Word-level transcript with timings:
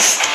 I 0.00 0.27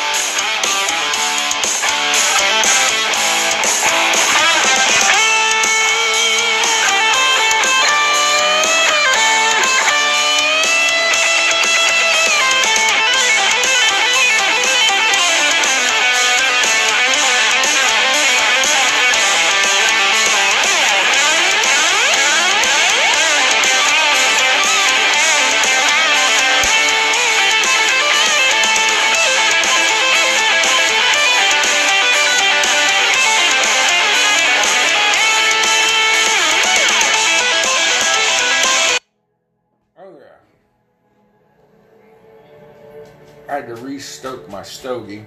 restoke 44.03 44.49
my 44.49 44.61
stogie. 44.61 45.25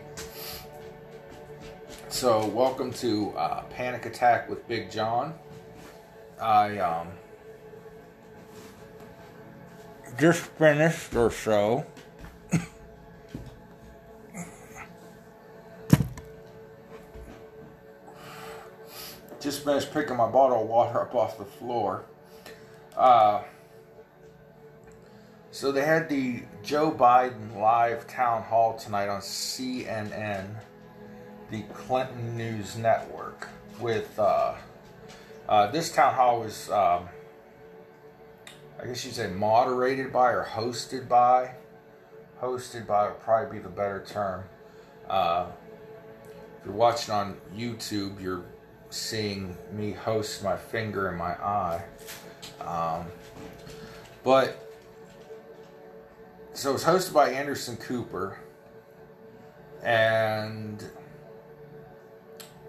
So, 2.11 2.45
welcome 2.48 2.93
to 2.93 3.30
uh, 3.30 3.62
Panic 3.71 4.05
Attack 4.05 4.51
with 4.51 4.69
Big 4.69 4.91
John. 4.91 5.33
I 6.39 6.77
um, 6.77 7.09
just 10.19 10.43
finished 10.43 11.16
or 11.16 11.30
so. 11.30 11.87
just 19.40 19.65
finished 19.65 19.90
picking 19.90 20.18
my 20.18 20.29
bottle 20.30 20.61
of 20.61 20.68
water 20.68 21.01
up 21.01 21.15
off 21.15 21.38
the 21.38 21.46
floor. 21.46 22.05
Uh, 22.95 23.43
so 25.57 25.73
they 25.73 25.87
had 25.87 26.07
the 26.10 26.43
Joe 26.62 26.90
Biden 26.93 27.57
live 27.57 28.07
town 28.07 28.43
hall 28.43 28.76
tonight 28.76 29.09
on 29.09 29.23
CNN, 29.23 30.54
the 31.51 31.62
Clinton 31.73 32.37
News 32.37 32.76
Network. 32.76 33.49
With 33.80 34.18
uh, 34.18 34.52
uh, 35.49 35.71
this 35.71 35.90
town 35.90 36.12
hall 36.12 36.40
was, 36.40 36.68
um, 36.68 37.09
I 38.79 38.84
guess 38.84 39.02
you'd 39.07 39.15
say, 39.15 39.29
moderated 39.29 40.12
by 40.12 40.32
or 40.32 40.45
hosted 40.45 41.09
by. 41.09 41.52
Hosted 42.43 42.87
by 42.87 43.09
would 43.09 43.21
probably 43.21 43.57
be 43.57 43.62
the 43.62 43.71
better 43.71 44.04
term. 44.07 44.45
Uh, 45.09 45.46
if 46.60 46.66
you're 46.66 46.74
watching 46.74 47.15
on 47.15 47.34
YouTube, 47.57 48.21
you're 48.21 48.45
seeing 48.90 49.57
me 49.73 49.93
host 49.93 50.45
my 50.45 50.59
finger 50.59 51.10
in 51.10 51.16
my 51.16 51.32
eye. 51.32 51.82
Um, 52.60 53.07
but 54.23 54.65
so 56.57 56.71
it 56.71 56.73
was 56.73 56.85
hosted 56.85 57.12
by 57.12 57.29
Anderson 57.30 57.76
Cooper, 57.76 58.38
and 59.82 60.82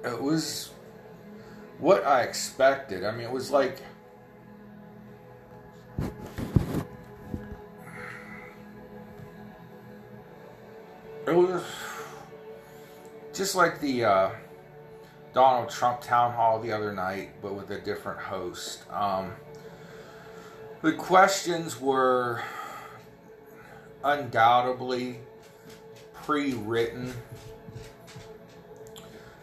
it 0.04 0.22
was 0.22 0.72
what 1.80 2.06
I 2.06 2.24
expected. 2.24 3.06
I 3.06 3.12
mean, 3.12 3.22
it 3.22 3.32
was 3.32 3.50
like. 3.50 3.82
It 11.26 11.36
was 11.36 11.64
just 13.34 13.56
like 13.56 13.80
the 13.80 14.04
uh, 14.04 14.30
Donald 15.34 15.70
Trump 15.70 16.02
town 16.02 16.34
hall 16.34 16.60
the 16.60 16.74
other 16.74 16.92
night, 16.92 17.32
but 17.42 17.54
with 17.54 17.72
a 17.72 17.80
different 17.80 18.20
host. 18.20 18.84
Um, 18.92 19.32
the 20.82 20.92
questions 20.94 21.80
were 21.80 22.44
undoubtedly 24.08 25.20
pre-written. 26.14 27.14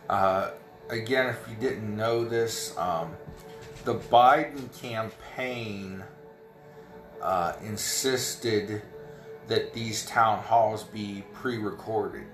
Uh, 0.09 0.51
again, 0.89 1.27
if 1.27 1.49
you 1.49 1.55
didn't 1.57 1.95
know 1.95 2.25
this, 2.25 2.77
um, 2.79 3.15
the 3.85 3.97
Biden 3.97 4.73
campaign 4.81 6.03
uh, 7.21 7.53
insisted 7.63 8.83
that 9.49 9.75
these 9.75 10.07
town 10.07 10.39
halls 10.39 10.85
be 10.85 11.25
pre-recorded. 11.35 12.25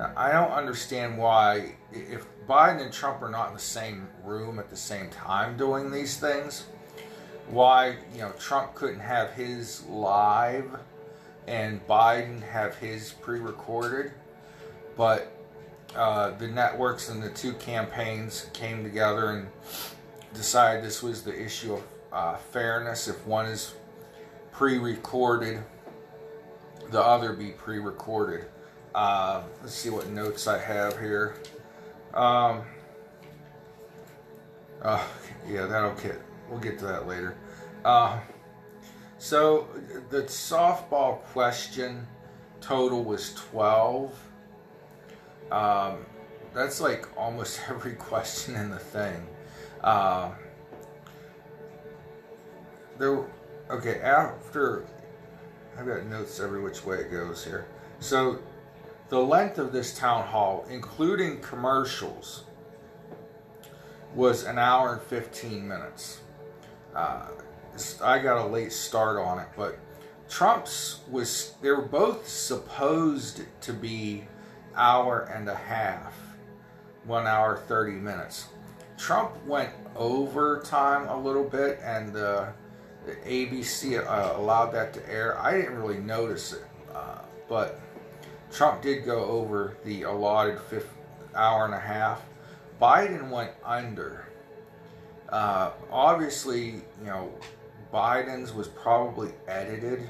Now, 0.00 0.12
I 0.16 0.32
don't 0.32 0.50
understand 0.50 1.16
why, 1.16 1.76
if 1.92 2.26
Biden 2.48 2.82
and 2.82 2.92
Trump 2.92 3.22
are 3.22 3.30
not 3.30 3.48
in 3.48 3.54
the 3.54 3.60
same 3.60 4.08
room 4.24 4.58
at 4.58 4.68
the 4.68 4.76
same 4.76 5.10
time 5.10 5.56
doing 5.56 5.92
these 5.92 6.18
things, 6.18 6.64
why 7.48 7.96
you 8.12 8.20
know 8.20 8.32
Trump 8.38 8.74
couldn't 8.74 9.00
have 9.00 9.32
his 9.32 9.84
live 9.86 10.78
and 11.46 11.86
Biden 11.86 12.42
have 12.42 12.76
his 12.76 13.12
pre-recorded, 13.12 14.12
but 14.96 15.32
uh, 15.94 16.30
the 16.30 16.48
networks 16.48 17.08
and 17.08 17.22
the 17.22 17.30
two 17.30 17.52
campaigns 17.54 18.48
came 18.52 18.82
together 18.82 19.30
and 19.30 19.48
decided 20.34 20.82
this 20.82 21.02
was 21.02 21.22
the 21.22 21.38
issue 21.38 21.74
of 21.74 21.82
uh, 22.12 22.36
fairness. 22.36 23.08
If 23.08 23.26
one 23.26 23.46
is 23.46 23.74
pre-recorded, 24.52 25.62
the 26.90 27.02
other 27.02 27.32
be 27.32 27.50
pre-recorded. 27.50 28.46
Uh, 28.94 29.42
let's 29.62 29.74
see 29.74 29.90
what 29.90 30.08
notes 30.08 30.46
I 30.46 30.58
have 30.58 30.98
here. 30.98 31.34
Um, 32.14 32.62
uh, 34.82 35.02
yeah, 35.48 35.66
that'll 35.66 35.94
get. 35.94 36.20
We'll 36.48 36.60
get 36.60 36.78
to 36.80 36.84
that 36.86 37.06
later. 37.06 37.36
So 39.22 39.68
the 40.10 40.22
softball 40.22 41.22
question 41.26 42.08
total 42.60 43.04
was 43.04 43.32
12. 43.34 44.12
Um, 45.52 46.04
that's 46.52 46.80
like 46.80 47.06
almost 47.16 47.60
every 47.68 47.92
question 47.92 48.56
in 48.56 48.68
the 48.68 48.80
thing. 48.80 49.24
Uh, 49.80 50.32
there, 52.98 53.24
okay, 53.70 54.00
after 54.00 54.86
I've 55.78 55.86
got 55.86 56.04
notes 56.06 56.40
every 56.40 56.60
which 56.60 56.84
way 56.84 56.96
it 56.96 57.12
goes 57.12 57.44
here. 57.44 57.66
So 58.00 58.40
the 59.08 59.20
length 59.20 59.58
of 59.58 59.72
this 59.72 59.96
town 59.96 60.26
hall, 60.26 60.66
including 60.68 61.38
commercials, 61.38 62.42
was 64.16 64.42
an 64.42 64.58
hour 64.58 64.94
and 64.94 65.02
15 65.02 65.68
minutes. 65.68 66.22
Uh, 66.92 67.28
I 68.02 68.18
got 68.18 68.44
a 68.44 68.46
late 68.46 68.72
start 68.72 69.18
on 69.18 69.38
it, 69.38 69.48
but 69.56 69.78
Trump's 70.28 71.00
was 71.10 71.54
they 71.62 71.70
were 71.70 71.82
both 71.82 72.28
supposed 72.28 73.42
to 73.62 73.72
be 73.72 74.24
hour 74.74 75.22
and 75.34 75.48
a 75.48 75.54
half, 75.54 76.14
one 77.04 77.26
hour 77.26 77.56
thirty 77.56 77.92
minutes. 77.92 78.46
Trump 78.96 79.32
went 79.46 79.70
over 79.96 80.62
time 80.64 81.08
a 81.08 81.20
little 81.20 81.44
bit, 81.44 81.80
and 81.82 82.16
uh, 82.16 82.46
the 83.04 83.12
ABC 83.26 83.98
uh, 83.98 84.38
allowed 84.38 84.70
that 84.72 84.92
to 84.94 85.10
air. 85.10 85.38
I 85.40 85.52
didn't 85.52 85.76
really 85.76 85.98
notice 85.98 86.52
it, 86.52 86.64
uh, 86.94 87.18
but 87.48 87.80
Trump 88.52 88.82
did 88.82 89.04
go 89.04 89.24
over 89.24 89.76
the 89.84 90.02
allotted 90.02 90.60
fifth 90.60 90.94
hour 91.34 91.64
and 91.64 91.74
a 91.74 91.80
half. 91.80 92.22
Biden 92.80 93.30
went 93.30 93.52
under. 93.64 94.26
Uh, 95.28 95.70
obviously, 95.90 96.66
you 97.00 97.06
know, 97.06 97.32
Biden's 97.92 98.52
was 98.52 98.68
probably 98.68 99.32
edited. 99.46 100.08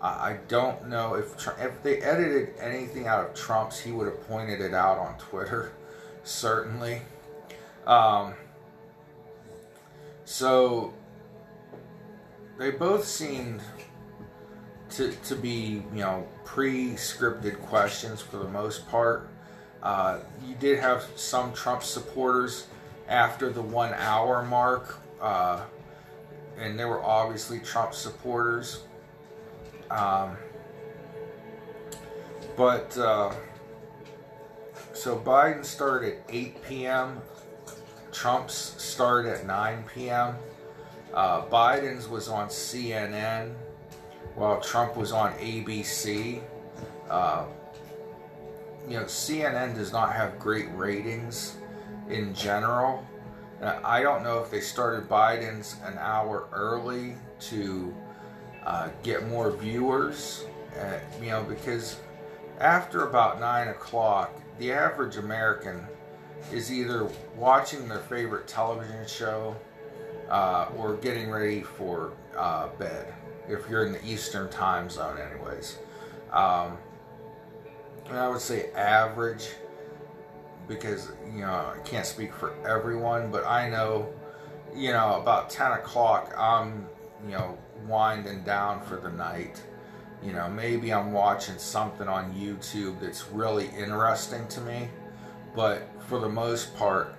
I 0.00 0.36
don't 0.46 0.88
know 0.88 1.14
if 1.14 1.34
if 1.58 1.82
they 1.82 2.00
edited 2.00 2.56
anything 2.60 3.06
out 3.06 3.26
of 3.26 3.34
Trump's, 3.34 3.80
he 3.80 3.92
would 3.92 4.06
have 4.06 4.26
pointed 4.28 4.60
it 4.60 4.74
out 4.74 4.98
on 4.98 5.18
Twitter, 5.18 5.72
certainly. 6.22 7.02
Um, 7.86 8.34
so 10.24 10.92
they 12.58 12.70
both 12.70 13.04
seemed 13.04 13.62
to 14.90 15.12
to 15.12 15.34
be 15.34 15.82
you 15.92 16.02
know 16.02 16.26
pre-scripted 16.44 17.60
questions 17.62 18.20
for 18.20 18.36
the 18.36 18.48
most 18.48 18.88
part. 18.88 19.28
Uh, 19.82 20.20
you 20.46 20.54
did 20.56 20.78
have 20.78 21.06
some 21.16 21.52
Trump 21.52 21.82
supporters 21.82 22.66
after 23.08 23.50
the 23.50 23.62
one 23.62 23.92
hour 23.94 24.42
mark. 24.42 24.98
Uh, 25.20 25.62
and 26.58 26.78
they 26.78 26.84
were 26.84 27.02
obviously 27.02 27.58
Trump 27.60 27.94
supporters. 27.94 28.84
Um, 29.90 30.36
but 32.56 32.96
uh, 32.98 33.32
so 34.92 35.18
Biden 35.18 35.64
started 35.64 36.14
at 36.14 36.22
8 36.28 36.62
p.m. 36.62 37.20
Trump's 38.12 38.74
started 38.82 39.40
at 39.40 39.46
9 39.46 39.84
p.m. 39.94 40.36
Uh, 41.12 41.42
Biden's 41.46 42.08
was 42.08 42.28
on 42.28 42.48
CNN 42.48 43.54
while 44.34 44.60
Trump 44.60 44.96
was 44.96 45.12
on 45.12 45.32
ABC. 45.34 46.40
Uh, 47.10 47.44
you 48.88 48.98
know, 48.98 49.04
CNN 49.04 49.74
does 49.74 49.92
not 49.92 50.12
have 50.12 50.38
great 50.38 50.68
ratings 50.74 51.56
in 52.08 52.34
general. 52.34 53.04
I 53.62 54.02
don't 54.02 54.22
know 54.22 54.38
if 54.40 54.50
they 54.50 54.60
started 54.60 55.08
Biden's 55.08 55.76
an 55.84 55.96
hour 55.98 56.48
early 56.52 57.14
to 57.40 57.94
uh, 58.64 58.88
get 59.02 59.26
more 59.28 59.50
viewers, 59.50 60.44
uh, 60.78 60.98
you 61.20 61.30
know, 61.30 61.42
because 61.42 62.00
after 62.60 63.06
about 63.06 63.40
9 63.40 63.68
o'clock, 63.68 64.32
the 64.58 64.72
average 64.72 65.16
American 65.16 65.80
is 66.52 66.70
either 66.70 67.08
watching 67.36 67.88
their 67.88 68.00
favorite 68.00 68.46
television 68.46 69.06
show 69.06 69.56
uh, 70.28 70.68
or 70.76 70.96
getting 70.96 71.30
ready 71.30 71.62
for 71.62 72.12
uh, 72.36 72.68
bed, 72.78 73.12
if 73.48 73.68
you're 73.70 73.86
in 73.86 73.92
the 73.92 74.04
Eastern 74.04 74.50
time 74.50 74.90
zone, 74.90 75.18
anyways. 75.18 75.78
Um, 76.30 76.76
and 78.08 78.18
I 78.18 78.28
would 78.28 78.40
say 78.40 78.70
average 78.72 79.48
because, 80.68 81.12
you 81.32 81.40
know, 81.40 81.72
I 81.74 81.78
can't 81.84 82.06
speak 82.06 82.34
for 82.34 82.54
everyone, 82.66 83.30
but 83.30 83.46
I 83.46 83.68
know, 83.68 84.12
you 84.74 84.92
know, 84.92 85.20
about 85.20 85.50
10 85.50 85.72
o'clock, 85.72 86.34
I'm, 86.36 86.86
you 87.24 87.32
know, 87.32 87.56
winding 87.86 88.42
down 88.42 88.82
for 88.82 88.96
the 88.96 89.10
night. 89.10 89.62
You 90.22 90.32
know, 90.32 90.48
maybe 90.48 90.92
I'm 90.92 91.12
watching 91.12 91.58
something 91.58 92.08
on 92.08 92.34
YouTube 92.34 93.00
that's 93.00 93.28
really 93.28 93.68
interesting 93.78 94.48
to 94.48 94.60
me, 94.60 94.88
but 95.54 95.88
for 96.08 96.18
the 96.18 96.28
most 96.28 96.74
part, 96.76 97.14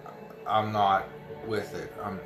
I'm 0.47 0.71
not 0.71 1.07
with 1.45 1.73
it. 1.75 1.93
I'm, 2.03 2.19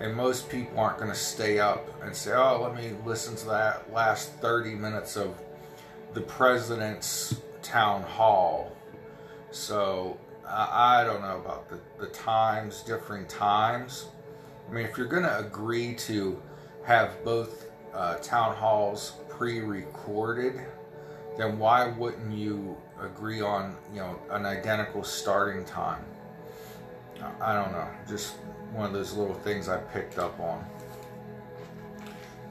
and 0.00 0.14
most 0.14 0.48
people 0.48 0.78
aren't 0.78 0.98
going 0.98 1.10
to 1.10 1.16
stay 1.16 1.58
up 1.58 1.88
and 2.02 2.14
say, 2.14 2.32
oh, 2.32 2.60
let 2.62 2.74
me 2.74 2.96
listen 3.04 3.36
to 3.36 3.46
that 3.46 3.92
last 3.92 4.32
30 4.34 4.74
minutes 4.74 5.16
of 5.16 5.40
the 6.14 6.20
president's 6.20 7.40
town 7.62 8.02
hall. 8.02 8.76
So 9.50 10.18
I, 10.50 11.04
don't 11.04 11.20
know 11.20 11.36
about 11.36 11.68
the, 11.68 11.78
the 11.98 12.06
times, 12.06 12.82
differing 12.82 13.26
times. 13.26 14.06
I 14.68 14.72
mean, 14.72 14.84
if 14.84 14.96
you're 14.96 15.06
going 15.06 15.22
to 15.22 15.38
agree 15.38 15.94
to 15.94 16.40
have 16.84 17.22
both 17.24 17.66
uh, 17.94 18.16
town 18.16 18.56
halls 18.56 19.14
pre-recorded, 19.28 20.60
then 21.36 21.58
why 21.58 21.86
wouldn't 21.86 22.32
you 22.32 22.76
agree 23.00 23.40
on 23.40 23.76
you 23.92 24.00
know 24.00 24.18
an 24.30 24.44
identical 24.44 25.04
starting 25.04 25.64
time? 25.64 26.04
I 27.40 27.54
don't 27.54 27.72
know, 27.72 27.88
just 28.08 28.34
one 28.72 28.86
of 28.86 28.92
those 28.92 29.12
little 29.12 29.34
things 29.34 29.68
I 29.68 29.78
picked 29.78 30.18
up 30.18 30.38
on. 30.40 30.64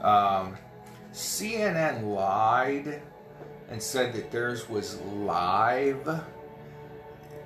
Um, 0.00 0.56
CNN 1.12 2.14
lied 2.14 3.02
and 3.70 3.82
said 3.82 4.12
that 4.14 4.30
theirs 4.30 4.68
was 4.68 5.00
live. 5.00 6.22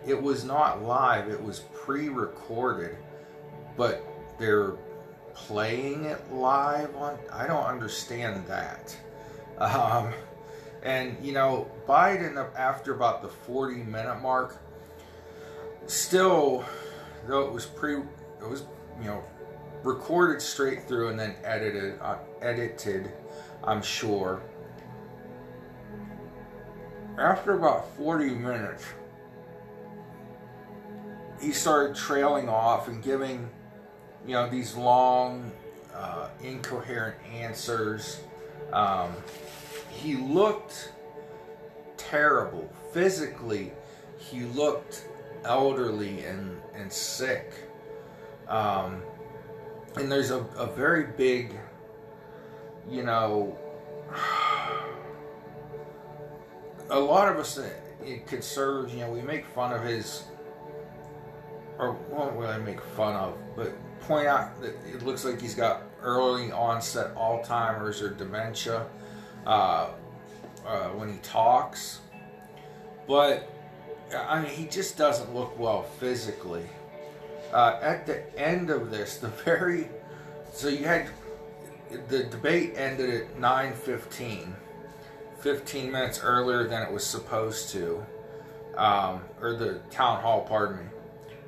It 0.07 0.21
was 0.21 0.45
not 0.45 0.83
live, 0.83 1.29
it 1.29 1.41
was 1.41 1.61
pre 1.73 2.09
recorded, 2.09 2.97
but 3.77 4.05
they're 4.39 4.75
playing 5.35 6.05
it 6.05 6.21
live 6.33 6.95
on. 6.97 7.19
I 7.33 7.47
don't 7.47 7.65
understand 7.65 8.47
that. 8.47 8.97
Um, 9.59 10.13
and, 10.83 11.17
you 11.23 11.33
know, 11.33 11.71
Biden, 11.87 12.37
after 12.57 12.95
about 12.95 13.23
the 13.23 13.29
40 13.29 13.85
minute 13.85 14.21
mark, 14.21 14.61
still, 15.87 16.65
though 17.29 17.47
it 17.47 17.53
was 17.53 17.67
pre, 17.67 17.99
it 17.99 18.49
was, 18.49 18.65
you 19.01 19.07
know, 19.07 19.23
recorded 19.85 20.43
straight 20.43 20.89
through 20.89 21.09
and 21.09 21.19
then 21.19 21.37
edited, 21.45 22.01
uh, 22.01 22.17
edited, 22.41 23.13
I'm 23.63 23.83
sure 23.83 24.43
after 27.19 27.55
about 27.55 27.95
40 27.97 28.31
minutes, 28.31 28.85
he 31.43 31.53
started 31.53 31.97
trailing 31.97 32.49
off 32.49 32.89
and 32.89 33.03
giving, 33.03 33.50
you 34.27 34.35
know, 34.35 34.49
these 34.49 34.77
long, 34.77 35.50
uh, 35.94 36.29
incoherent 36.41 37.17
answers. 37.35 38.21
Um, 38.73 39.12
he 39.91 40.15
looked 40.15 40.93
terrible. 41.97 42.73
Physically, 42.93 43.73
he 44.19 44.43
looked 44.44 45.09
elderly 45.44 46.25
and, 46.25 46.61
and 46.75 46.93
sick. 46.93 47.53
Um, 48.49 49.03
and 49.97 50.11
there's 50.11 50.31
a, 50.31 50.41
a 50.56 50.67
very 50.67 51.06
big, 51.17 51.59
you 52.89 53.03
know, 53.03 53.59
a 56.91 56.99
lot 56.99 57.29
of 57.29 57.39
us 57.39 57.59
uh, 57.59 57.69
conservatives, 58.27 58.94
you 58.94 59.00
know, 59.00 59.11
we 59.11 59.23
make 59.23 59.44
fun 59.47 59.73
of 59.73 59.83
his, 59.83 60.25
or 61.79 61.93
what 61.93 62.37
would 62.37 62.49
I 62.49 62.59
make 62.59 62.81
fun 62.81 63.15
of, 63.15 63.37
but 63.57 63.73
point 64.01 64.27
out 64.27 64.61
that 64.61 64.75
it 64.87 65.03
looks 65.03 65.25
like 65.25 65.41
he's 65.41 65.55
got 65.55 65.83
early 66.03 66.51
onset 66.53 67.15
Alzheimer's 67.15 68.03
or 68.03 68.11
dementia 68.11 68.87
uh, 69.47 69.91
uh, 70.67 70.89
when 70.91 71.13
he 71.13 71.19
talks. 71.19 72.01
But, 73.07 73.51
I 74.17 74.41
mean, 74.43 74.51
he 74.51 74.67
just 74.67 74.97
doesn't 74.97 75.35
look 75.35 75.59
well 75.59 75.83
physically. 75.83 76.67
Uh, 77.53 77.79
at 77.83 78.07
the 78.07 78.39
end 78.39 78.71
of 78.71 78.91
this, 78.91 79.19
the 79.19 79.29
very, 79.29 79.89
so 80.53 80.69
you 80.69 80.85
had, 80.85 81.09
the 82.09 82.25
debate 82.25 82.75
ended 82.77 83.11
at 83.11 83.37
9.15 83.37 84.55
15 85.43 85.91
minutes 85.91 86.21
earlier 86.23 86.69
than 86.69 86.83
it 86.83 86.93
was 86.93 87.05
supposed 87.05 87.71
to, 87.71 88.07
um, 88.77 89.23
or 89.41 89.55
the 89.55 89.81
town 89.91 90.23
hall, 90.23 90.43
pardon 90.43 90.77
me. 90.77 90.85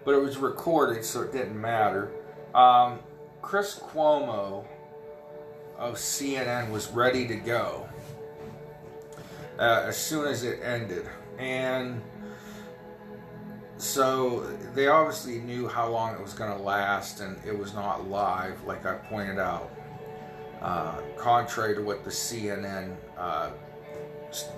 But 0.04 0.14
it 0.14 0.20
was 0.20 0.36
recorded, 0.36 1.04
so 1.04 1.22
it 1.22 1.32
didn't 1.32 1.60
matter. 1.60 2.10
Um, 2.54 2.98
Chris 3.42 3.78
Cuomo 3.78 4.64
of 5.78 5.96
CNN 5.96 6.70
was 6.70 6.90
ready 6.90 7.26
to 7.26 7.36
go 7.36 7.88
uh, 9.58 9.84
as 9.86 9.96
soon 9.96 10.26
as 10.26 10.44
it 10.44 10.60
ended. 10.62 11.06
And 11.38 12.02
so 13.76 14.46
they 14.74 14.88
obviously 14.88 15.40
knew 15.40 15.68
how 15.68 15.88
long 15.88 16.14
it 16.14 16.20
was 16.20 16.32
going 16.32 16.56
to 16.56 16.62
last, 16.62 17.20
and 17.20 17.36
it 17.44 17.56
was 17.56 17.74
not 17.74 18.08
live, 18.08 18.62
like 18.64 18.86
I 18.86 18.94
pointed 18.94 19.38
out. 19.38 19.70
Uh, 20.60 21.00
contrary 21.18 21.74
to 21.74 21.82
what 21.82 22.04
the 22.04 22.10
CNN 22.10 22.96
uh, 23.18 23.50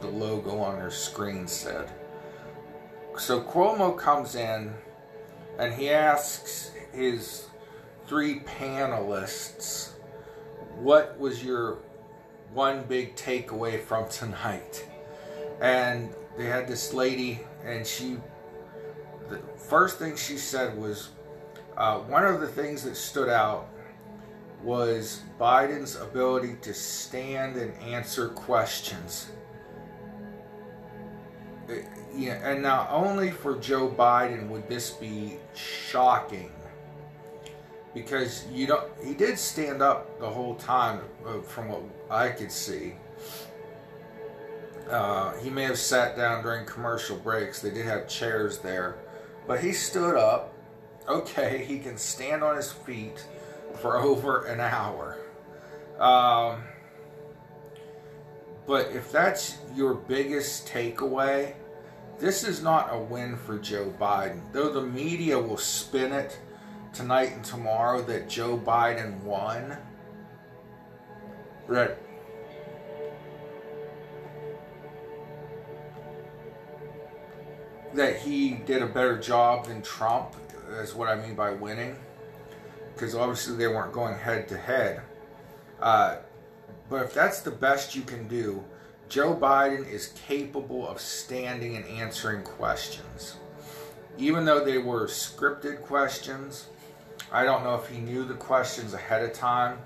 the 0.00 0.06
logo 0.06 0.58
on 0.58 0.76
their 0.76 0.90
screen 0.90 1.46
said. 1.48 1.90
So 3.18 3.40
Cuomo 3.40 3.96
comes 3.96 4.34
in 4.36 4.72
and 5.58 5.72
he 5.74 5.90
asks 5.90 6.70
his 6.92 7.46
three 8.06 8.40
panelists, 8.40 9.92
What 10.76 11.18
was 11.18 11.42
your 11.44 11.78
one 12.52 12.84
big 12.84 13.16
takeaway 13.16 13.82
from 13.82 14.08
tonight? 14.08 14.86
And 15.60 16.14
they 16.36 16.46
had 16.46 16.68
this 16.68 16.92
lady, 16.92 17.40
and 17.64 17.86
she, 17.86 18.18
the 19.28 19.38
first 19.56 19.98
thing 19.98 20.16
she 20.16 20.36
said 20.36 20.76
was, 20.76 21.10
uh, 21.76 21.98
One 22.00 22.24
of 22.24 22.40
the 22.40 22.48
things 22.48 22.82
that 22.84 22.96
stood 22.96 23.28
out 23.28 23.68
was 24.62 25.22
Biden's 25.38 25.96
ability 25.96 26.56
to 26.62 26.74
stand 26.74 27.56
and 27.56 27.72
answer 27.82 28.28
questions 28.30 29.28
yeah, 32.14 32.50
and 32.50 32.62
not 32.62 32.88
only 32.90 33.30
for 33.30 33.56
Joe 33.56 33.88
Biden 33.88 34.48
would 34.48 34.68
this 34.68 34.90
be 34.90 35.36
shocking, 35.54 36.52
because 37.94 38.44
you 38.52 38.66
don't. 38.66 38.86
He 39.04 39.14
did 39.14 39.38
stand 39.38 39.82
up 39.82 40.18
the 40.20 40.28
whole 40.28 40.54
time, 40.56 41.00
uh, 41.26 41.40
from 41.40 41.68
what 41.68 41.82
I 42.10 42.28
could 42.28 42.52
see. 42.52 42.94
Uh, 44.90 45.36
he 45.38 45.50
may 45.50 45.64
have 45.64 45.78
sat 45.78 46.16
down 46.16 46.42
during 46.42 46.64
commercial 46.64 47.16
breaks. 47.16 47.60
They 47.60 47.70
did 47.70 47.86
have 47.86 48.06
chairs 48.08 48.58
there, 48.58 48.96
but 49.46 49.60
he 49.60 49.72
stood 49.72 50.16
up. 50.16 50.52
Okay, 51.08 51.64
he 51.64 51.78
can 51.78 51.96
stand 51.96 52.42
on 52.42 52.56
his 52.56 52.70
feet 52.70 53.24
for 53.80 53.98
over 53.98 54.44
an 54.44 54.60
hour. 54.60 55.18
Um, 55.98 56.62
but 58.66 58.90
if 58.92 59.12
that's 59.12 59.58
your 59.74 59.94
biggest 59.94 60.66
takeaway, 60.66 61.54
this 62.18 62.44
is 62.44 62.62
not 62.62 62.88
a 62.92 62.98
win 62.98 63.36
for 63.36 63.58
Joe 63.58 63.92
Biden. 64.00 64.40
Though 64.52 64.72
the 64.72 64.82
media 64.82 65.38
will 65.38 65.58
spin 65.58 66.12
it 66.12 66.38
tonight 66.92 67.32
and 67.32 67.44
tomorrow 67.44 68.02
that 68.02 68.28
Joe 68.28 68.58
Biden 68.58 69.20
won, 69.22 69.76
that 71.68 71.98
that 77.94 78.16
he 78.16 78.50
did 78.66 78.82
a 78.82 78.86
better 78.86 79.18
job 79.18 79.66
than 79.66 79.82
Trump 79.82 80.36
is 80.80 80.94
what 80.94 81.08
I 81.08 81.16
mean 81.16 81.34
by 81.34 81.50
winning. 81.50 81.96
Because 82.94 83.14
obviously 83.14 83.56
they 83.56 83.68
weren't 83.68 83.92
going 83.92 84.14
head 84.14 84.48
to 84.48 84.56
head. 84.56 85.02
Uh, 85.80 86.16
but 86.88 87.02
if 87.02 87.14
that's 87.14 87.40
the 87.40 87.50
best 87.50 87.94
you 87.94 88.02
can 88.02 88.28
do, 88.28 88.64
Joe 89.08 89.34
Biden 89.34 89.88
is 89.88 90.08
capable 90.26 90.88
of 90.88 91.00
standing 91.00 91.76
and 91.76 91.84
answering 91.86 92.42
questions. 92.42 93.36
Even 94.18 94.44
though 94.44 94.64
they 94.64 94.78
were 94.78 95.06
scripted 95.06 95.82
questions, 95.82 96.66
I 97.30 97.44
don't 97.44 97.64
know 97.64 97.74
if 97.74 97.88
he 97.88 97.98
knew 97.98 98.24
the 98.24 98.34
questions 98.34 98.94
ahead 98.94 99.22
of 99.22 99.32
time. 99.32 99.78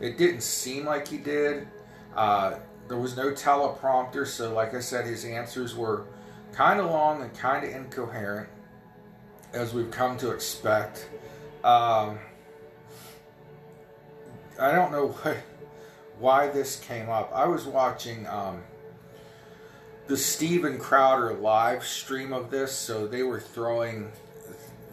It 0.00 0.18
didn't 0.18 0.42
seem 0.42 0.84
like 0.84 1.08
he 1.08 1.18
did. 1.18 1.68
Uh, 2.16 2.54
there 2.88 2.98
was 2.98 3.16
no 3.16 3.30
teleprompter, 3.30 4.26
so 4.26 4.52
like 4.52 4.74
I 4.74 4.80
said, 4.80 5.06
his 5.06 5.24
answers 5.24 5.76
were 5.76 6.06
kind 6.52 6.80
of 6.80 6.86
long 6.86 7.22
and 7.22 7.32
kind 7.34 7.64
of 7.64 7.70
incoherent, 7.70 8.48
as 9.52 9.72
we've 9.72 9.90
come 9.90 10.16
to 10.18 10.32
expect. 10.32 11.08
Um, 11.62 12.18
I 14.58 14.72
don't 14.72 14.90
know 14.90 15.08
what, 15.08 15.36
why 16.20 16.48
this 16.48 16.78
came 16.78 17.08
up. 17.08 17.32
I 17.34 17.46
was 17.46 17.64
watching 17.64 18.26
um, 18.26 18.62
the 20.06 20.16
Steven 20.16 20.78
Crowder 20.78 21.34
live 21.34 21.82
stream 21.84 22.32
of 22.32 22.50
this, 22.50 22.72
so 22.72 23.06
they 23.06 23.22
were 23.22 23.40
throwing, 23.40 24.12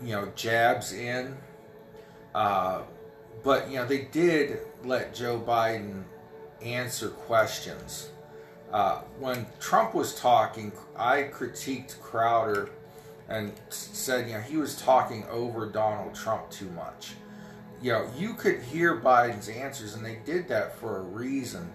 you 0.02 0.16
know, 0.16 0.32
jabs 0.36 0.94
in. 0.94 1.38
Uh, 2.34 2.82
but, 3.44 3.70
you 3.70 3.78
know, 3.78 3.86
they 3.86 4.06
did 4.06 4.60
let 4.84 5.14
Joe 5.14 5.40
Biden 5.40 6.04
answer 6.62 7.10
questions. 7.10 8.10
Uh, 8.72 9.00
when 9.20 9.46
Trump 9.60 9.94
was 9.94 10.16
talking, 10.16 10.72
I 10.96 11.30
critiqued 11.34 12.00
Crowder 12.02 12.70
and 13.30 13.54
said, 13.70 14.28
you 14.28 14.34
know, 14.34 14.42
he 14.42 14.58
was 14.58 14.82
talking 14.82 15.26
over 15.30 15.66
Donald 15.66 16.16
Trump 16.16 16.50
too 16.50 16.70
much. 16.72 17.14
You 17.82 17.92
know, 17.92 18.10
you 18.18 18.34
could 18.34 18.62
hear 18.62 19.00
Biden's 19.00 19.50
answers, 19.50 19.94
and 19.94 20.06
they 20.06 20.20
did 20.26 20.48
that 20.48 20.78
for 20.80 20.98
a 20.98 21.02
reason. 21.02 21.72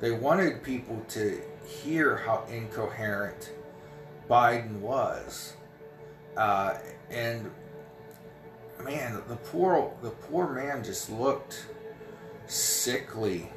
They 0.00 0.10
wanted 0.10 0.62
people 0.62 1.02
to 1.08 1.40
hear 1.66 2.16
how 2.16 2.44
incoherent 2.50 3.52
Biden 4.28 4.80
was, 4.80 5.54
uh, 6.36 6.74
and 7.10 7.50
man, 8.82 9.22
the 9.28 9.36
poor 9.36 9.92
the 10.02 10.10
poor 10.10 10.48
man 10.48 10.84
just 10.84 11.10
looked 11.10 11.66
sickly 12.46 13.50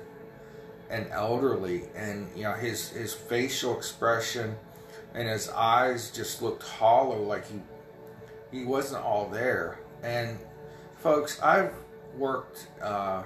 and 0.90 1.08
elderly, 1.12 1.84
and 1.96 2.30
you 2.36 2.44
know 2.44 2.54
his 2.54 2.90
his 2.90 3.14
facial 3.14 3.78
expression 3.78 4.56
and 5.14 5.28
his 5.28 5.50
eyes 5.50 6.12
just 6.12 6.42
looked 6.42 6.64
hollow, 6.64 7.22
like 7.22 7.46
he 7.48 7.60
he 8.52 8.66
wasn't 8.66 9.04
all 9.04 9.30
there. 9.30 9.80
And 10.02 10.38
folks, 11.04 11.40
I've 11.42 11.74
worked 12.18 12.68
uh, 12.82 13.24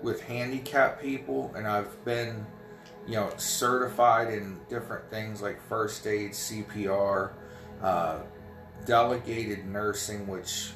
with 0.00 0.22
handicapped 0.22 1.02
people, 1.02 1.52
and 1.54 1.66
I've 1.68 2.02
been 2.06 2.46
you 3.06 3.16
know 3.16 3.30
certified 3.36 4.32
in 4.32 4.58
different 4.70 5.08
things 5.10 5.42
like 5.42 5.60
first 5.68 6.06
aid, 6.06 6.30
CPR, 6.30 7.32
uh, 7.82 8.20
delegated 8.86 9.66
nursing, 9.66 10.26
which 10.26 10.70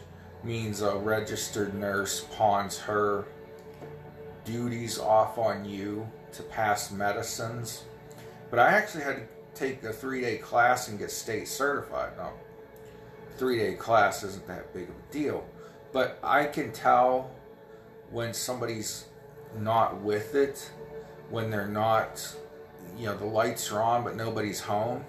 means 0.44 0.82
a 0.82 0.94
registered 0.94 1.74
nurse 1.74 2.26
pawns 2.32 2.78
her 2.78 3.24
duties 4.44 4.98
off 4.98 5.38
on 5.38 5.64
you 5.64 6.06
to 6.32 6.42
pass 6.42 6.90
medicines. 6.90 7.84
But 8.50 8.58
I 8.58 8.72
actually 8.72 9.04
had 9.04 9.16
to 9.16 9.26
take 9.54 9.82
a 9.84 9.92
three 9.92 10.20
day 10.20 10.36
class 10.36 10.88
and 10.88 10.98
get 10.98 11.10
state 11.10 11.48
certified. 11.48 12.12
Now, 12.18 12.32
three 13.38 13.56
day 13.56 13.72
class 13.72 14.22
isn't 14.22 14.46
that 14.48 14.74
big 14.74 14.90
of 14.90 14.94
a 14.94 15.12
deal, 15.12 15.46
but 15.92 16.18
I 16.22 16.44
can 16.44 16.72
tell 16.72 17.30
when 18.10 18.32
somebody's 18.34 19.06
not 19.58 20.00
with 20.00 20.34
it, 20.34 20.70
when 21.30 21.50
they're 21.50 21.68
not, 21.68 22.36
you 22.96 23.06
know, 23.06 23.16
the 23.16 23.24
lights 23.24 23.70
are 23.72 23.82
on 23.82 24.04
but 24.04 24.16
nobody's 24.16 24.60
home. 24.60 25.04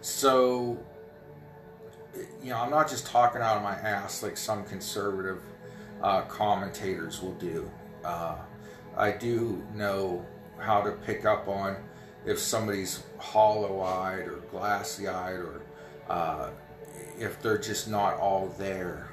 So, 0.00 0.78
you 2.42 2.50
know, 2.50 2.58
I'm 2.58 2.70
not 2.70 2.88
just 2.88 3.06
talking 3.06 3.40
out 3.40 3.56
of 3.56 3.62
my 3.62 3.74
ass 3.74 4.22
like 4.22 4.36
some 4.36 4.64
conservative 4.64 5.40
uh, 6.02 6.22
commentators 6.22 7.22
will 7.22 7.34
do. 7.34 7.70
Uh, 8.04 8.36
I 8.96 9.12
do 9.12 9.64
know 9.74 10.26
how 10.58 10.82
to 10.82 10.92
pick 10.92 11.24
up 11.24 11.48
on 11.48 11.76
if 12.26 12.38
somebody's 12.38 13.02
hollow-eyed 13.18 14.26
or 14.26 14.36
glassy-eyed 14.50 15.38
or 15.38 15.62
uh, 16.08 16.50
if 17.18 17.40
they're 17.40 17.58
just 17.58 17.88
not 17.88 18.14
all 18.18 18.54
there. 18.58 19.11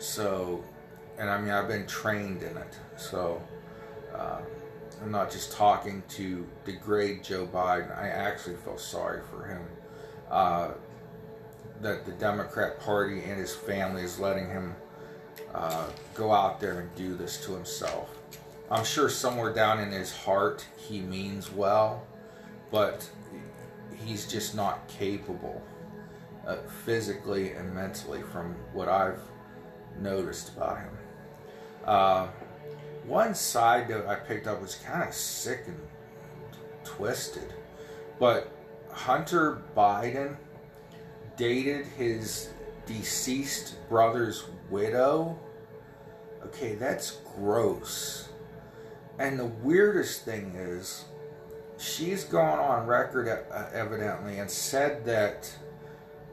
So, 0.00 0.64
and 1.18 1.28
I 1.28 1.40
mean, 1.40 1.50
I've 1.50 1.68
been 1.68 1.86
trained 1.86 2.42
in 2.42 2.56
it. 2.56 2.78
So, 2.96 3.42
uh, 4.14 4.40
I'm 5.02 5.10
not 5.10 5.30
just 5.30 5.52
talking 5.52 6.02
to 6.10 6.46
degrade 6.64 7.22
Joe 7.22 7.46
Biden. 7.46 7.96
I 7.96 8.08
actually 8.08 8.56
feel 8.56 8.78
sorry 8.78 9.20
for 9.30 9.46
him. 9.46 9.62
Uh, 10.30 10.70
that 11.80 12.04
the 12.04 12.12
Democrat 12.12 12.78
Party 12.80 13.22
and 13.22 13.38
his 13.38 13.54
family 13.54 14.02
is 14.02 14.18
letting 14.18 14.48
him 14.48 14.74
uh, 15.54 15.86
go 16.14 16.32
out 16.32 16.60
there 16.60 16.80
and 16.80 16.94
do 16.94 17.14
this 17.14 17.42
to 17.44 17.52
himself. 17.52 18.16
I'm 18.70 18.84
sure 18.84 19.08
somewhere 19.08 19.52
down 19.52 19.80
in 19.80 19.90
his 19.90 20.14
heart 20.14 20.66
he 20.76 21.00
means 21.00 21.50
well, 21.50 22.06
but 22.70 23.08
he's 24.04 24.26
just 24.26 24.54
not 24.54 24.86
capable 24.88 25.62
uh, 26.46 26.56
physically 26.84 27.52
and 27.52 27.74
mentally 27.74 28.22
from 28.22 28.54
what 28.72 28.88
I've 28.88 29.20
noticed 29.98 30.56
about 30.56 30.78
him. 30.78 30.98
Uh, 31.84 32.28
one 33.06 33.34
side 33.34 33.88
that 33.88 34.06
I 34.06 34.14
picked 34.16 34.46
up 34.46 34.60
was 34.60 34.76
kind 34.76 35.08
of 35.08 35.14
sick 35.14 35.64
and 35.66 35.80
twisted, 36.84 37.54
but 38.18 38.52
Hunter 38.92 39.62
Biden 39.76 40.36
dated 41.36 41.86
his 41.86 42.50
deceased 42.86 43.76
brother's 43.88 44.44
widow. 44.68 45.38
Okay, 46.44 46.74
that's 46.74 47.18
gross. 47.36 48.28
And 49.18 49.38
the 49.38 49.46
weirdest 49.46 50.24
thing 50.24 50.54
is, 50.56 51.04
she's 51.78 52.24
gone 52.24 52.58
on 52.58 52.86
record 52.86 53.28
evidently 53.72 54.38
and 54.38 54.50
said 54.50 55.04
that 55.06 55.54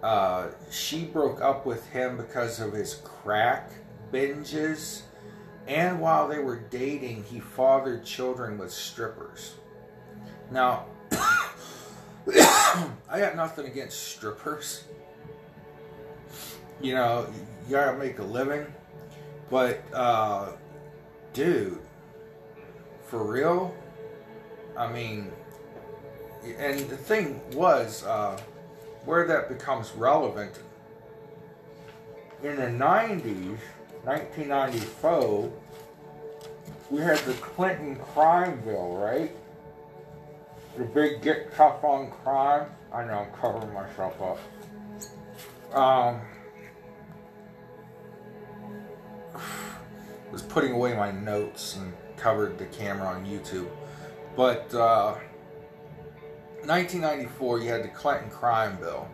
uh, 0.03 0.47
she 0.69 1.05
broke 1.05 1.41
up 1.41 1.65
with 1.65 1.87
him 1.89 2.17
because 2.17 2.59
of 2.59 2.73
his 2.73 2.95
crack 3.03 3.71
binges. 4.11 5.01
And 5.67 5.99
while 5.99 6.27
they 6.27 6.39
were 6.39 6.61
dating, 6.69 7.25
he 7.25 7.39
fathered 7.39 8.05
children 8.05 8.57
with 8.57 8.71
strippers. 8.71 9.55
Now, 10.49 10.85
I 11.11 13.19
got 13.19 13.35
nothing 13.35 13.65
against 13.65 14.07
strippers. 14.07 14.85
You 16.81 16.93
know, 16.93 17.27
you 17.65 17.71
gotta 17.71 17.97
make 17.97 18.19
a 18.19 18.23
living. 18.23 18.65
But, 19.49 19.81
uh, 19.93 20.51
dude, 21.33 21.79
for 23.05 23.23
real? 23.23 23.75
I 24.77 24.91
mean, 24.91 25.31
and 26.57 26.79
the 26.89 26.97
thing 26.97 27.41
was, 27.53 28.03
uh, 28.03 28.39
where 29.07 29.25
that 29.25 29.47
becomes 29.47 29.93
relevant, 29.93 30.51
in 32.43 32.57
the 32.57 32.63
90s, 32.63 33.57
1994, 34.03 35.49
we 36.89 36.99
had 36.99 37.17
the 37.19 37.33
Clinton 37.35 37.95
crime 37.95 38.59
bill, 38.65 38.97
right? 38.97 39.31
The 40.77 40.83
big 40.83 41.21
get 41.21 41.55
tough 41.55 41.85
on 41.85 42.11
crime. 42.11 42.69
I 42.93 43.05
know 43.05 43.19
I'm 43.19 43.31
covering 43.31 43.73
myself 43.73 44.21
up. 44.21 44.39
Um, 45.73 46.21
was 50.31 50.41
putting 50.41 50.73
away 50.73 50.93
my 50.95 51.11
notes 51.11 51.77
and 51.77 51.93
covered 52.17 52.57
the 52.57 52.65
camera 52.65 53.07
on 53.07 53.25
YouTube. 53.25 53.69
But 54.35 54.73
uh, 54.73 55.15
1994, 56.67 57.59
you 57.62 57.69
had 57.69 57.83
the 57.83 57.88
Clinton 57.88 58.29
crime 58.29 58.77
bill. 58.77 59.07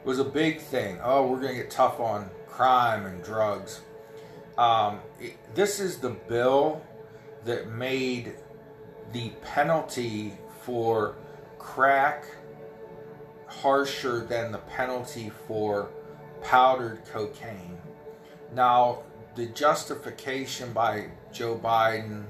It 0.00 0.06
was 0.06 0.18
a 0.18 0.24
big 0.24 0.60
thing. 0.60 0.98
Oh, 1.02 1.26
we're 1.26 1.40
going 1.40 1.54
to 1.54 1.62
get 1.62 1.70
tough 1.70 2.00
on 2.00 2.30
crime 2.46 3.04
and 3.04 3.22
drugs. 3.22 3.82
Um, 4.56 5.00
it, 5.20 5.36
this 5.54 5.78
is 5.78 5.98
the 5.98 6.10
bill 6.10 6.80
that 7.44 7.68
made 7.68 8.36
the 9.12 9.28
penalty 9.42 10.38
for 10.62 11.16
crack 11.58 12.24
harsher 13.46 14.20
than 14.20 14.50
the 14.50 14.58
penalty 14.58 15.30
for 15.46 15.90
powdered 16.42 17.04
cocaine. 17.12 17.76
Now, 18.54 19.02
the 19.34 19.46
justification 19.46 20.72
by 20.72 21.08
Joe 21.30 21.60
Biden, 21.62 22.24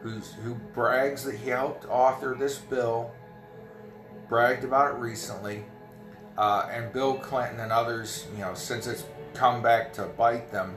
who 0.00 0.54
brags 0.74 1.24
that 1.24 1.36
he 1.36 1.48
helped 1.48 1.86
author 1.86 2.36
this 2.38 2.58
bill, 2.58 3.10
bragged 4.28 4.64
about 4.64 4.94
it 4.94 4.98
recently, 4.98 5.64
uh, 6.36 6.68
and 6.70 6.92
Bill 6.92 7.14
Clinton 7.14 7.60
and 7.60 7.72
others, 7.72 8.26
you 8.34 8.40
know, 8.40 8.54
since 8.54 8.86
it's 8.86 9.04
come 9.34 9.62
back 9.62 9.92
to 9.94 10.04
bite 10.04 10.50
them, 10.50 10.76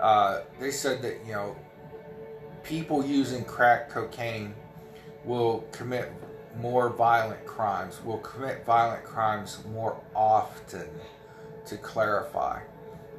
uh, 0.00 0.40
they 0.60 0.70
said 0.70 1.02
that, 1.02 1.24
you 1.26 1.32
know, 1.32 1.56
people 2.62 3.04
using 3.04 3.44
crack 3.44 3.88
cocaine 3.88 4.54
will 5.24 5.64
commit 5.72 6.12
more 6.58 6.90
violent 6.90 7.44
crimes, 7.46 8.00
will 8.04 8.18
commit 8.18 8.64
violent 8.64 9.04
crimes 9.04 9.58
more 9.72 10.00
often, 10.14 10.88
to 11.66 11.76
clarify. 11.78 12.60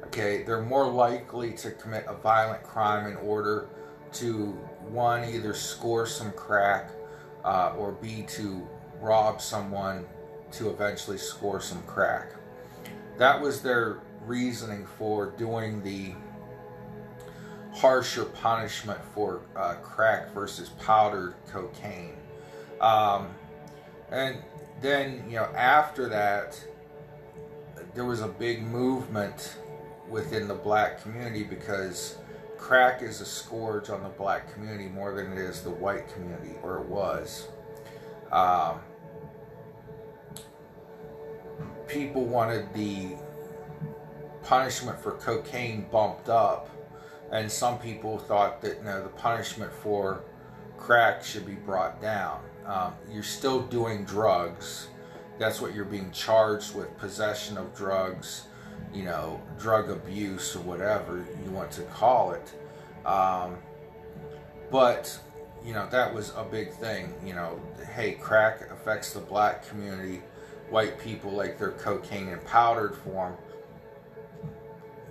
Okay, 0.04 0.44
they're 0.44 0.62
more 0.62 0.86
likely 0.86 1.52
to 1.52 1.72
commit 1.72 2.04
a 2.08 2.14
violent 2.14 2.62
crime 2.62 3.10
in 3.10 3.16
order 3.16 3.68
to, 4.12 4.46
one, 4.88 5.24
either 5.24 5.52
score 5.52 6.06
some 6.06 6.30
crack, 6.32 6.90
uh, 7.44 7.74
or 7.76 7.92
B, 7.92 8.22
to 8.28 8.66
rob 9.00 9.40
someone 9.40 10.06
to 10.52 10.70
eventually 10.70 11.18
score 11.18 11.60
some 11.60 11.82
crack. 11.82 12.32
That 13.18 13.40
was 13.40 13.62
their 13.62 14.00
reasoning 14.24 14.86
for 14.98 15.30
doing 15.32 15.82
the 15.82 16.14
harsher 17.72 18.24
punishment 18.24 18.98
for 19.14 19.42
uh, 19.54 19.74
crack 19.74 20.32
versus 20.32 20.70
powdered 20.80 21.34
cocaine. 21.48 22.16
Um, 22.80 23.28
and 24.10 24.38
then, 24.80 25.24
you 25.28 25.36
know, 25.36 25.48
after 25.54 26.08
that, 26.08 26.62
there 27.94 28.04
was 28.04 28.20
a 28.20 28.28
big 28.28 28.62
movement 28.62 29.56
within 30.08 30.48
the 30.48 30.54
black 30.54 31.02
community 31.02 31.42
because 31.42 32.16
crack 32.56 33.02
is 33.02 33.20
a 33.20 33.26
scourge 33.26 33.90
on 33.90 34.02
the 34.02 34.08
black 34.08 34.52
community 34.52 34.88
more 34.88 35.14
than 35.14 35.32
it 35.32 35.38
is 35.38 35.62
the 35.62 35.70
white 35.70 36.12
community, 36.12 36.54
or 36.62 36.78
it 36.78 36.86
was. 36.86 37.48
Um, 38.36 38.80
people 41.86 42.22
wanted 42.26 42.70
the 42.74 43.16
punishment 44.42 45.00
for 45.00 45.12
cocaine 45.12 45.86
bumped 45.90 46.28
up, 46.28 46.68
and 47.32 47.50
some 47.50 47.78
people 47.78 48.18
thought 48.18 48.60
that 48.60 48.76
you 48.76 48.84
know, 48.84 49.02
the 49.02 49.08
punishment 49.08 49.72
for 49.72 50.22
crack 50.76 51.24
should 51.24 51.46
be 51.46 51.54
brought 51.54 52.02
down. 52.02 52.42
Um, 52.66 52.92
you're 53.10 53.22
still 53.22 53.62
doing 53.62 54.04
drugs. 54.04 54.88
That's 55.38 55.62
what 55.62 55.74
you're 55.74 55.86
being 55.86 56.10
charged 56.10 56.74
with 56.74 56.94
possession 56.98 57.56
of 57.56 57.74
drugs, 57.74 58.48
you 58.92 59.04
know, 59.04 59.40
drug 59.58 59.88
abuse 59.88 60.54
or 60.54 60.60
whatever 60.60 61.24
you 61.42 61.50
want 61.52 61.70
to 61.72 61.82
call 61.84 62.32
it. 62.32 62.52
Um, 63.06 63.56
but, 64.70 65.18
you 65.66 65.72
know, 65.72 65.88
that 65.90 66.14
was 66.14 66.32
a 66.36 66.44
big 66.44 66.72
thing. 66.72 67.12
You 67.24 67.34
know, 67.34 67.60
hey, 67.94 68.12
crack 68.12 68.70
affects 68.70 69.12
the 69.12 69.20
black 69.20 69.68
community. 69.68 70.22
White 70.70 70.98
people 70.98 71.30
like 71.32 71.58
their 71.58 71.72
cocaine 71.72 72.28
in 72.28 72.38
powdered 72.40 72.94
form. 72.96 73.36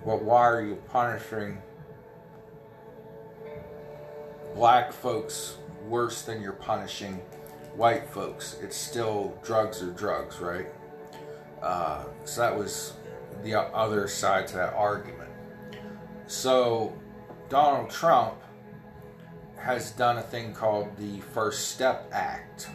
Well, 0.04 0.18
why 0.18 0.42
are 0.42 0.62
you 0.62 0.76
punishing 0.88 1.58
black 4.54 4.92
folks 4.92 5.58
worse 5.86 6.22
than 6.22 6.40
you're 6.40 6.52
punishing 6.52 7.20
white 7.74 8.08
folks. 8.08 8.56
It's 8.62 8.76
still 8.76 9.38
drugs 9.44 9.82
or 9.82 9.90
drugs, 9.90 10.40
right? 10.40 10.66
Uh, 11.62 12.04
so 12.24 12.40
that 12.40 12.56
was 12.56 12.94
the 13.42 13.54
other 13.54 14.08
side 14.08 14.46
to 14.48 14.56
that 14.56 14.72
argument. 14.72 15.30
So 16.26 16.96
Donald 17.48 17.90
Trump 17.90 18.34
has 19.66 19.90
done 19.90 20.18
a 20.18 20.22
thing 20.22 20.52
called 20.52 20.96
the 20.96 21.20
First 21.34 21.72
Step 21.72 22.08
Act, 22.12 22.68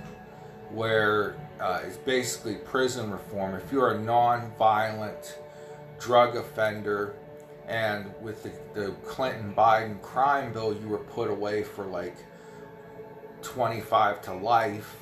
where 0.71 1.37
uh, 1.61 1.79
it's 1.85 1.95
basically 1.95 2.55
prison 2.55 3.09
reform. 3.09 3.55
If 3.55 3.71
you're 3.71 3.91
a 3.91 3.99
non-violent 4.01 5.39
drug 5.99 6.35
offender, 6.35 7.15
and 7.65 8.13
with 8.21 8.43
the, 8.43 8.51
the 8.73 8.91
Clinton 9.05 9.53
Biden 9.55 10.01
crime 10.01 10.51
bill, 10.51 10.75
you 10.75 10.89
were 10.89 10.97
put 10.97 11.29
away 11.29 11.63
for 11.63 11.85
like 11.85 12.17
25 13.41 14.21
to 14.23 14.33
life 14.33 14.97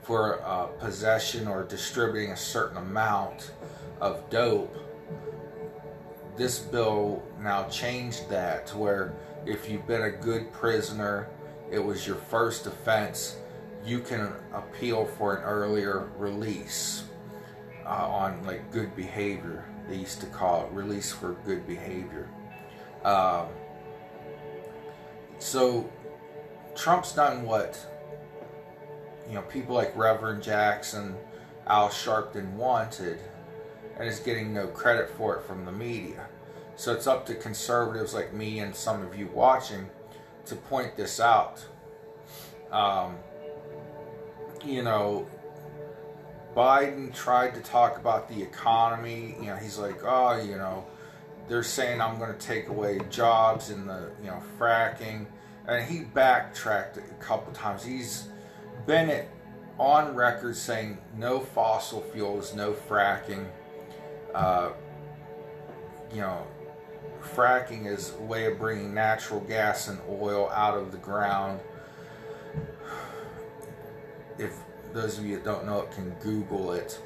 for 0.00 0.42
uh, 0.42 0.64
possession 0.64 1.46
or 1.46 1.64
distributing 1.64 2.30
a 2.30 2.36
certain 2.36 2.78
amount 2.78 3.52
of 4.00 4.30
dope. 4.30 4.74
This 6.38 6.58
bill 6.58 7.22
now 7.38 7.68
changed 7.68 8.30
that 8.30 8.66
to 8.68 8.78
where 8.78 9.14
if 9.46 9.68
you've 9.68 9.86
been 9.86 10.02
a 10.02 10.10
good 10.10 10.52
prisoner, 10.52 11.28
it 11.70 11.78
was 11.78 12.06
your 12.06 12.16
first 12.16 12.66
offense, 12.66 13.36
you 13.84 14.00
can 14.00 14.32
appeal 14.52 15.04
for 15.04 15.36
an 15.36 15.42
earlier 15.42 16.10
release 16.16 17.04
uh, 17.84 17.88
on 17.88 18.44
like 18.44 18.70
good 18.70 18.94
behavior. 18.94 19.64
They 19.88 19.96
used 19.96 20.20
to 20.20 20.26
call 20.26 20.66
it 20.66 20.72
release 20.72 21.10
for 21.10 21.32
good 21.44 21.66
behavior. 21.66 22.28
Uh, 23.04 23.46
so 25.38 25.90
Trump's 26.76 27.12
done 27.12 27.42
what 27.42 27.78
you 29.26 29.34
know 29.34 29.42
people 29.42 29.74
like 29.74 29.96
Reverend 29.96 30.42
Jackson, 30.42 31.16
Al 31.66 31.88
Sharpton 31.88 32.52
wanted, 32.52 33.18
and 33.98 34.08
is 34.08 34.20
getting 34.20 34.54
no 34.54 34.68
credit 34.68 35.10
for 35.10 35.36
it 35.36 35.46
from 35.46 35.64
the 35.64 35.72
media. 35.72 36.28
So 36.76 36.92
it's 36.92 37.06
up 37.06 37.26
to 37.26 37.34
conservatives 37.34 38.14
like 38.14 38.32
me 38.32 38.60
and 38.60 38.74
some 38.74 39.02
of 39.02 39.16
you 39.16 39.28
watching 39.28 39.88
to 40.46 40.56
point 40.56 40.96
this 40.96 41.20
out. 41.20 41.64
Um, 42.70 43.16
you 44.64 44.82
know, 44.82 45.26
Biden 46.56 47.14
tried 47.14 47.54
to 47.54 47.60
talk 47.60 47.98
about 47.98 48.28
the 48.28 48.42
economy. 48.42 49.36
You 49.40 49.46
know, 49.46 49.56
he's 49.56 49.78
like, 49.78 50.02
oh, 50.04 50.40
you 50.40 50.56
know, 50.56 50.86
they're 51.48 51.62
saying 51.62 52.00
I'm 52.00 52.18
going 52.18 52.32
to 52.32 52.38
take 52.38 52.68
away 52.68 53.00
jobs 53.10 53.70
in 53.70 53.86
the, 53.86 54.10
you 54.20 54.28
know, 54.28 54.42
fracking 54.58 55.26
and 55.66 55.88
he 55.88 56.00
backtracked 56.00 56.96
a 56.96 57.02
couple 57.20 57.52
times. 57.52 57.84
He's 57.84 58.28
been 58.86 59.26
on 59.78 60.14
record 60.14 60.56
saying 60.56 60.98
no 61.16 61.40
fossil 61.40 62.00
fuels, 62.00 62.54
no 62.54 62.72
fracking. 62.72 63.46
Uh, 64.34 64.70
you 66.12 66.20
know, 66.20 66.46
fracking 67.22 67.86
is 67.86 68.14
a 68.18 68.22
way 68.22 68.46
of 68.46 68.58
bringing 68.58 68.92
natural 68.94 69.40
gas 69.40 69.88
and 69.88 69.98
oil 70.08 70.50
out 70.50 70.76
of 70.76 70.92
the 70.92 70.98
ground. 70.98 71.60
If 74.38 74.56
those 74.92 75.18
of 75.18 75.24
you 75.24 75.36
that 75.36 75.44
don't 75.44 75.64
know 75.66 75.80
it 75.82 75.92
can 75.92 76.10
Google 76.20 76.72
it, 76.72 77.00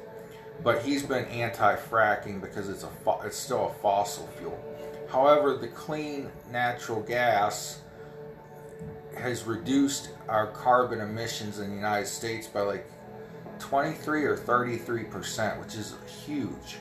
but 0.63 0.81
he's 0.81 1.03
been 1.03 1.25
anti-fracking 1.25 2.41
because 2.41 2.69
it's 2.69 2.83
a 2.83 2.89
it's 3.23 3.37
still 3.37 3.67
a 3.67 3.73
fossil 3.81 4.27
fuel. 4.37 4.59
However, 5.09 5.57
the 5.57 5.67
clean 5.67 6.29
natural 6.51 7.01
gas 7.01 7.81
has 9.17 9.45
reduced 9.45 10.09
our 10.27 10.47
carbon 10.47 11.01
emissions 11.01 11.59
in 11.59 11.69
the 11.69 11.75
United 11.75 12.07
States 12.07 12.47
by 12.47 12.61
like 12.61 12.89
23 13.59 14.25
or 14.25 14.35
33 14.35 15.03
percent, 15.05 15.59
which 15.59 15.75
is 15.75 15.95
huge. 16.25 16.77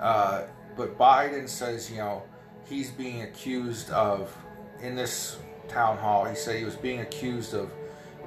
Uh, 0.00 0.42
but 0.76 0.98
Biden 0.98 1.48
says, 1.48 1.90
you 1.90 1.98
know, 1.98 2.22
he's 2.72 2.90
being 2.90 3.22
accused 3.22 3.90
of, 3.90 4.34
in 4.80 4.96
this 4.96 5.38
town 5.68 5.98
hall, 5.98 6.24
he 6.24 6.34
said 6.34 6.58
he 6.58 6.64
was 6.64 6.74
being 6.74 7.00
accused 7.00 7.54
of 7.54 7.70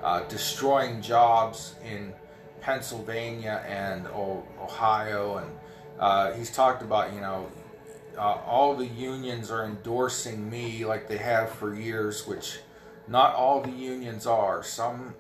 uh, 0.04 0.22
destroying 0.28 1.02
jobs 1.02 1.74
in 1.84 2.14
Pennsylvania 2.62 3.64
and 3.68 4.06
Ohio. 4.08 5.38
And 5.38 5.52
uh, 6.00 6.34
he's 6.34 6.52
talked 6.52 6.84
about, 6.84 7.14
you 7.14 7.22
know, 7.22 7.50
uh, 8.18 8.38
all 8.46 8.76
the 8.76 8.86
unions 8.86 9.50
are 9.50 9.66
endorsing 9.66 10.50
me 10.50 10.86
like 10.86 11.08
they 11.08 11.18
have 11.18 11.50
for 11.50 11.74
years, 11.74 12.28
which 12.28 12.60
not 13.08 13.34
all 13.34 13.62
the 13.62 13.72
unions 13.72 14.28
are. 14.28 14.64
Some 14.64 15.16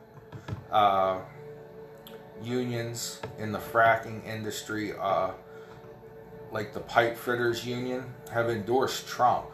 uh, 0.71 1.19
unions 2.43 3.21
in 3.39 3.51
the 3.51 3.59
fracking 3.59 4.23
industry, 4.25 4.93
uh, 4.93 5.31
like 6.51 6.73
the 6.73 6.79
pipe 6.79 7.17
fitters 7.17 7.65
union, 7.65 8.05
have 8.31 8.49
endorsed 8.49 9.08
Trump. 9.08 9.45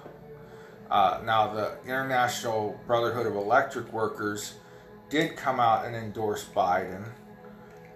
Uh, 0.90 1.22
now, 1.26 1.54
the 1.54 1.78
International 1.86 2.80
Brotherhood 2.86 3.26
of 3.26 3.36
Electric 3.36 3.92
Workers 3.94 4.56
did 5.10 5.36
come 5.36 5.60
out 5.60 5.86
and 5.86 5.96
endorse 5.96 6.46
Biden, 6.46 7.06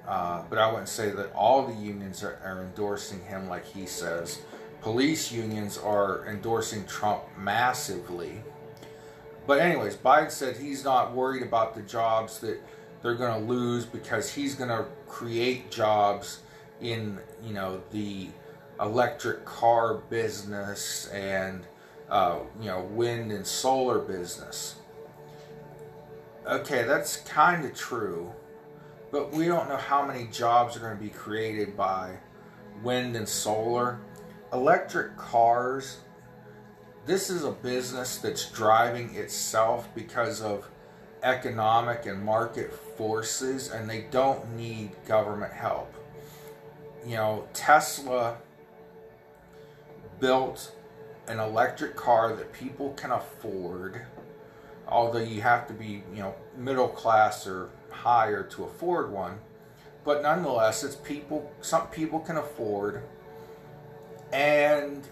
uh, 0.08 0.44
but 0.50 0.58
I 0.58 0.70
wouldn't 0.70 0.90
say 0.90 1.10
that 1.12 1.34
all 1.34 1.66
the 1.66 1.74
unions 1.74 2.24
are, 2.24 2.40
are 2.44 2.64
endorsing 2.64 3.22
him 3.24 3.50
like 3.50 3.66
he 3.66 3.86
says. 3.86 4.42
Police 4.82 5.32
unions 5.32 5.78
are 5.78 6.28
endorsing 6.28 6.86
Trump 6.86 7.24
massively. 7.38 8.44
But 9.48 9.60
anyways, 9.60 9.96
Biden 9.96 10.32
said 10.32 10.58
he's 10.58 10.84
not 10.84 11.14
worried 11.14 11.44
about 11.44 11.76
the 11.76 11.82
jobs 11.82 12.40
that 12.40 12.62
they're 13.02 13.16
going 13.16 13.40
to 13.40 13.48
lose 13.48 13.86
because 13.86 14.32
he's 14.32 14.56
going 14.56 14.70
to 14.70 14.86
create 15.08 15.70
jobs 15.70 16.40
in 16.82 17.20
you 17.44 17.54
know 17.54 17.82
the 17.92 18.28
electric 18.80 19.46
car 19.46 19.96
business 20.10 21.08
and 21.08 21.66
uh, 22.10 22.40
you 22.60 22.68
know 22.68 22.82
wind 22.82 23.32
and 23.32 23.46
solar 23.46 24.00
business. 24.00 24.76
Okay, 26.48 26.84
that's 26.84 27.18
kind 27.18 27.66
of 27.66 27.74
true, 27.74 28.32
but 29.12 29.32
we 29.32 29.46
don't 29.46 29.68
know 29.68 29.78
how 29.78 30.06
many 30.06 30.28
jobs 30.28 30.78
are 30.78 30.80
going 30.80 30.96
to 30.96 31.04
be 31.04 31.10
created 31.10 31.76
by 31.76 32.18
wind 32.84 33.16
and 33.16 33.28
solar. 33.28 34.00
Electric 34.54 35.18
cars 35.18 35.98
this 37.06 37.30
is 37.30 37.44
a 37.44 37.52
business 37.52 38.18
that's 38.18 38.50
driving 38.50 39.14
itself 39.14 39.88
because 39.94 40.42
of 40.42 40.68
economic 41.22 42.08
and 42.08 42.24
market 42.24 42.74
forces 42.74 43.72
and 43.72 43.88
they 43.88 44.06
don't 44.10 44.56
need 44.56 44.92
government 45.08 45.54
help. 45.54 45.94
You 47.06 47.16
know, 47.16 47.48
Tesla 47.54 48.38
built 50.20 50.74
an 51.28 51.40
electric 51.40 51.96
car 51.96 52.36
that 52.36 52.54
people 52.54 52.94
can 52.94 53.12
afford, 53.12 54.06
although 54.88 55.20
you 55.20 55.42
have 55.42 55.68
to 55.68 55.74
be, 55.74 56.04
you 56.14 56.22
know, 56.22 56.36
middle 56.58 56.88
class 56.88 57.48
or 57.48 57.70
higher 57.90 58.44
to 58.44 58.66
afford 58.66 59.12
one. 59.12 59.40
But 60.04 60.22
nonetheless, 60.22 60.84
it's 60.84 60.96
people 60.96 61.52
some 61.62 61.88
people 61.88 62.20
can 62.20 62.38
afford 62.38 63.04
and 64.32 65.08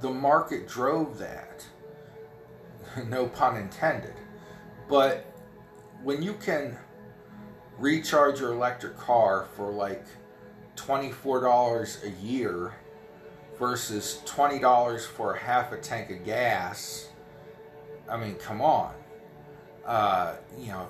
the 0.00 0.10
market 0.10 0.68
drove 0.68 1.18
that. 1.18 1.66
no 3.08 3.26
pun 3.26 3.56
intended. 3.56 4.14
But 4.88 5.26
when 6.02 6.22
you 6.22 6.34
can 6.34 6.76
recharge 7.78 8.40
your 8.40 8.52
electric 8.52 8.96
car 8.96 9.46
for 9.56 9.72
like 9.72 10.04
$24 10.76 12.04
a 12.04 12.10
year 12.22 12.74
versus 13.58 14.20
$20 14.26 15.06
for 15.06 15.34
half 15.34 15.72
a 15.72 15.76
tank 15.76 16.10
of 16.10 16.24
gas, 16.24 17.08
I 18.08 18.16
mean, 18.16 18.34
come 18.34 18.60
on. 18.60 18.94
Uh, 19.84 20.36
you 20.58 20.68
know, 20.68 20.88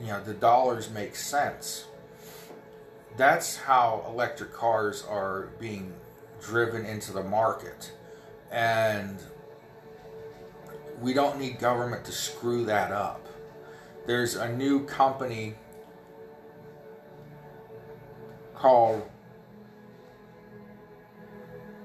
you 0.00 0.06
know, 0.08 0.22
the 0.22 0.34
dollars 0.34 0.90
make 0.90 1.16
sense. 1.16 1.86
That's 3.16 3.56
how 3.56 4.04
electric 4.08 4.52
cars 4.52 5.04
are 5.08 5.50
being 5.58 5.92
driven 6.40 6.84
into 6.86 7.12
the 7.12 7.22
market. 7.22 7.92
And 8.50 9.18
we 11.00 11.12
don't 11.12 11.38
need 11.38 11.58
government 11.58 12.04
to 12.04 12.12
screw 12.12 12.64
that 12.66 12.92
up. 12.92 13.26
There's 14.06 14.36
a 14.36 14.50
new 14.52 14.84
company 14.84 15.54
called 18.54 19.02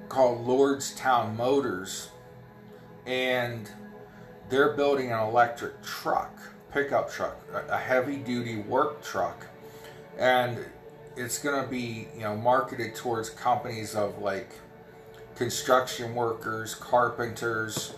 called 0.09 0.45
Lordstown 0.45 1.35
Motors 1.35 2.09
and 3.05 3.69
they're 4.49 4.73
building 4.73 5.11
an 5.11 5.19
electric 5.19 5.81
truck, 5.81 6.39
pickup 6.71 7.09
truck, 7.09 7.37
a 7.69 7.77
heavy 7.77 8.17
duty 8.17 8.57
work 8.57 9.03
truck. 9.03 9.47
And 10.17 10.59
it's 11.15 11.39
going 11.39 11.63
to 11.63 11.69
be, 11.69 12.07
you 12.13 12.21
know, 12.21 12.35
marketed 12.35 12.95
towards 12.95 13.29
companies 13.29 13.95
of 13.95 14.19
like 14.19 14.51
construction 15.35 16.15
workers, 16.15 16.75
carpenters, 16.75 17.95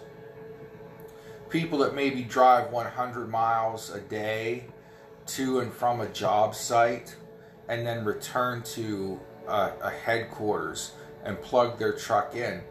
people 1.50 1.80
that 1.80 1.96
maybe 1.96 2.24
drive 2.24 2.72
100 2.72 3.30
miles 3.30 3.90
a 3.90 4.00
day 4.00 4.66
to 5.26 5.60
and 5.60 5.72
from 5.72 6.02
a 6.02 6.08
job 6.10 6.56
site 6.56 7.16
and 7.68 7.86
then 7.86 8.04
return 8.04 8.62
to 8.64 9.20
a, 9.48 9.72
a 9.82 9.90
headquarters 9.90 10.94
and 11.24 11.42
plug 11.42 11.78
their 11.78 11.94
truck 11.94 12.36
in 12.36 12.62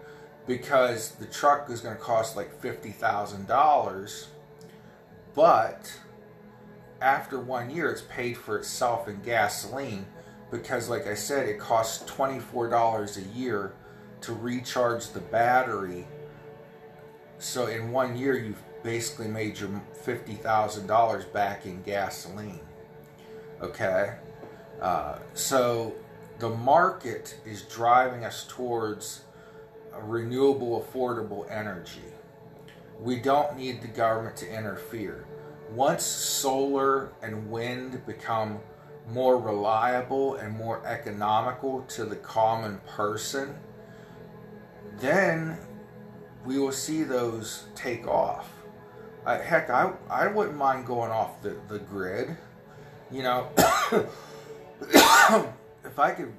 because 0.47 1.11
the 1.13 1.27
truck 1.27 1.69
is 1.71 1.81
going 1.81 1.97
to 1.97 2.03
cost 2.03 2.37
like 2.37 2.61
$50,000 2.61 4.27
but 5.35 5.99
after 7.01 7.39
one 7.39 7.71
year 7.71 7.91
it's 7.91 8.03
paid 8.03 8.37
for 8.37 8.59
itself 8.59 9.09
in 9.09 9.21
gasoline 9.23 10.07
because 10.51 10.89
like 10.89 11.07
I 11.07 11.15
said 11.15 11.49
it 11.49 11.59
costs 11.59 12.11
$24 12.11 13.17
a 13.17 13.39
year 13.39 13.75
to 14.23 14.33
recharge 14.33 15.11
the 15.11 15.21
battery 15.21 16.07
so 17.39 17.67
in 17.67 17.93
one 17.93 18.17
year 18.17 18.37
you've 18.37 18.63
basically 18.83 19.29
made 19.29 19.59
your 19.59 19.71
$50,000 20.05 21.33
back 21.33 21.67
in 21.67 21.83
gasoline. 21.83 22.61
Okay? 23.61 24.15
Uh, 24.81 25.19
so 25.35 25.95
the 26.39 26.51
market 26.51 27.37
is 27.45 27.63
driving 27.63 28.25
us 28.25 28.47
towards 28.49 29.23
renewable, 30.03 30.81
affordable 30.81 31.51
energy. 31.51 32.01
We 33.01 33.17
don't 33.17 33.57
need 33.57 33.83
the 33.83 33.89
government 33.89 34.37
to 34.37 34.49
interfere. 34.49 35.27
Once 35.73 36.05
solar 36.05 37.13
and 37.23 37.51
wind 37.51 38.05
become 38.07 38.61
more 39.09 39.39
reliable 39.39 40.37
and 40.37 40.57
more 40.57 40.85
economical 40.87 41.83
to 41.89 42.05
the 42.05 42.17
common 42.17 42.81
person, 42.87 43.57
then 44.99 45.59
we 46.45 46.59
will 46.59 46.73
see 46.73 47.03
those 47.03 47.65
take 47.75 48.07
off. 48.07 48.51
Uh, 49.27 49.39
heck, 49.41 49.71
I, 49.71 49.93
I 50.09 50.29
wouldn't 50.29 50.57
mind 50.57 50.87
going 50.87 51.11
off 51.11 51.43
the, 51.43 51.57
the 51.69 51.79
grid. 51.81 52.37
You 53.11 53.23
know, 53.23 53.49
if 55.89 55.99
I 55.99 56.13
could 56.13 56.33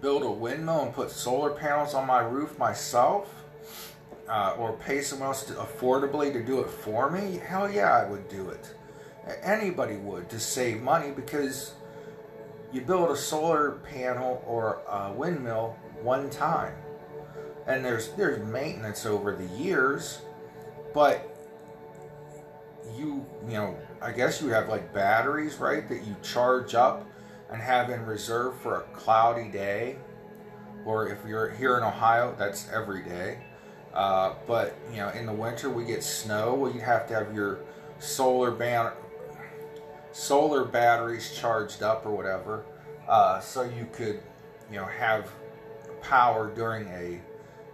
build 0.00 0.22
a 0.22 0.30
windmill 0.30 0.82
and 0.82 0.94
put 0.94 1.10
solar 1.10 1.50
panels 1.50 1.94
on 1.94 2.06
my 2.06 2.20
roof 2.20 2.58
myself, 2.58 3.44
uh, 4.28 4.54
or 4.58 4.72
pay 4.74 5.02
someone 5.02 5.28
else 5.28 5.44
to, 5.44 5.54
affordably 5.54 6.32
to 6.32 6.42
do 6.42 6.60
it 6.60 6.68
for 6.68 7.10
me, 7.10 7.38
hell 7.46 7.70
yeah, 7.70 7.94
I 7.94 8.08
would 8.08 8.28
do 8.28 8.48
it. 8.48 8.74
Anybody 9.42 9.96
would 9.96 10.28
to 10.30 10.40
save 10.40 10.82
money 10.82 11.10
because 11.10 11.74
you 12.72 12.80
build 12.80 13.10
a 13.10 13.16
solar 13.16 13.72
panel 13.72 14.42
or 14.46 14.80
a 14.88 15.12
windmill 15.12 15.76
one 16.02 16.30
time, 16.30 16.74
and 17.66 17.84
there's 17.84 18.08
there's 18.14 18.44
maintenance 18.44 19.06
over 19.06 19.36
the 19.36 19.46
years, 19.62 20.22
but 20.92 21.28
you 22.96 23.24
you 23.46 23.54
know 23.54 23.76
I 24.00 24.10
guess 24.10 24.42
you 24.42 24.48
have 24.48 24.68
like 24.68 24.92
batteries 24.92 25.58
right 25.58 25.88
that 25.88 26.02
you 26.04 26.16
charge 26.22 26.74
up 26.74 27.06
and 27.52 27.60
have 27.60 27.90
in 27.90 28.04
reserve 28.06 28.58
for 28.60 28.80
a 28.80 28.82
cloudy 28.94 29.48
day 29.48 29.96
or 30.84 31.08
if 31.08 31.18
you're 31.26 31.50
here 31.50 31.76
in 31.76 31.84
Ohio 31.84 32.34
that's 32.38 32.68
every 32.72 33.02
day. 33.02 33.38
Uh, 33.94 34.34
but 34.46 34.76
you 34.90 34.96
know 34.96 35.10
in 35.10 35.26
the 35.26 35.32
winter 35.32 35.68
we 35.68 35.84
get 35.84 36.02
snow 36.02 36.54
well 36.54 36.72
you 36.72 36.80
have 36.80 37.06
to 37.06 37.14
have 37.14 37.34
your 37.34 37.60
solar 37.98 38.50
ban 38.50 38.90
solar 40.12 40.64
batteries 40.64 41.36
charged 41.36 41.82
up 41.82 42.04
or 42.06 42.10
whatever 42.10 42.64
uh, 43.06 43.38
so 43.40 43.62
you 43.62 43.86
could 43.92 44.20
you 44.70 44.78
know 44.78 44.86
have 44.86 45.30
power 46.00 46.50
during 46.54 46.88
a 46.88 47.20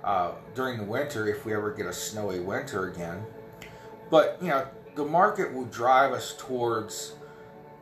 uh, 0.04 0.32
during 0.54 0.78
the 0.78 0.84
winter 0.84 1.28
if 1.28 1.44
we 1.44 1.54
ever 1.54 1.72
get 1.72 1.86
a 1.86 1.92
snowy 1.92 2.40
winter 2.40 2.88
again. 2.88 3.24
But 4.10 4.38
you 4.40 4.48
know 4.48 4.66
the 4.94 5.04
market 5.04 5.52
will 5.52 5.66
drive 5.66 6.12
us 6.12 6.34
towards 6.38 7.14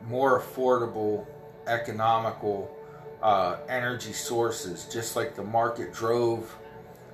more 0.08 0.40
affordable, 0.40 1.26
economical 1.66 2.74
uh, 3.22 3.58
energy 3.68 4.12
sources, 4.12 4.86
just 4.92 5.16
like 5.16 5.34
the 5.34 5.42
market 5.42 5.92
drove 5.92 6.56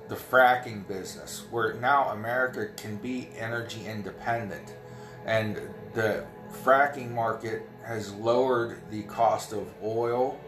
the 0.09 0.15
fracking 0.15 0.87
business, 0.87 1.45
where 1.49 1.73
now 1.75 2.09
America 2.09 2.67
can 2.75 2.97
be 2.97 3.29
energy 3.37 3.85
independent. 3.85 4.75
And 5.25 5.59
the 5.93 6.25
fracking 6.63 7.11
market 7.11 7.67
has 7.83 8.13
lowered 8.13 8.81
the 8.91 9.03
cost 9.03 9.53
of 9.53 9.67
oil, 9.83 10.39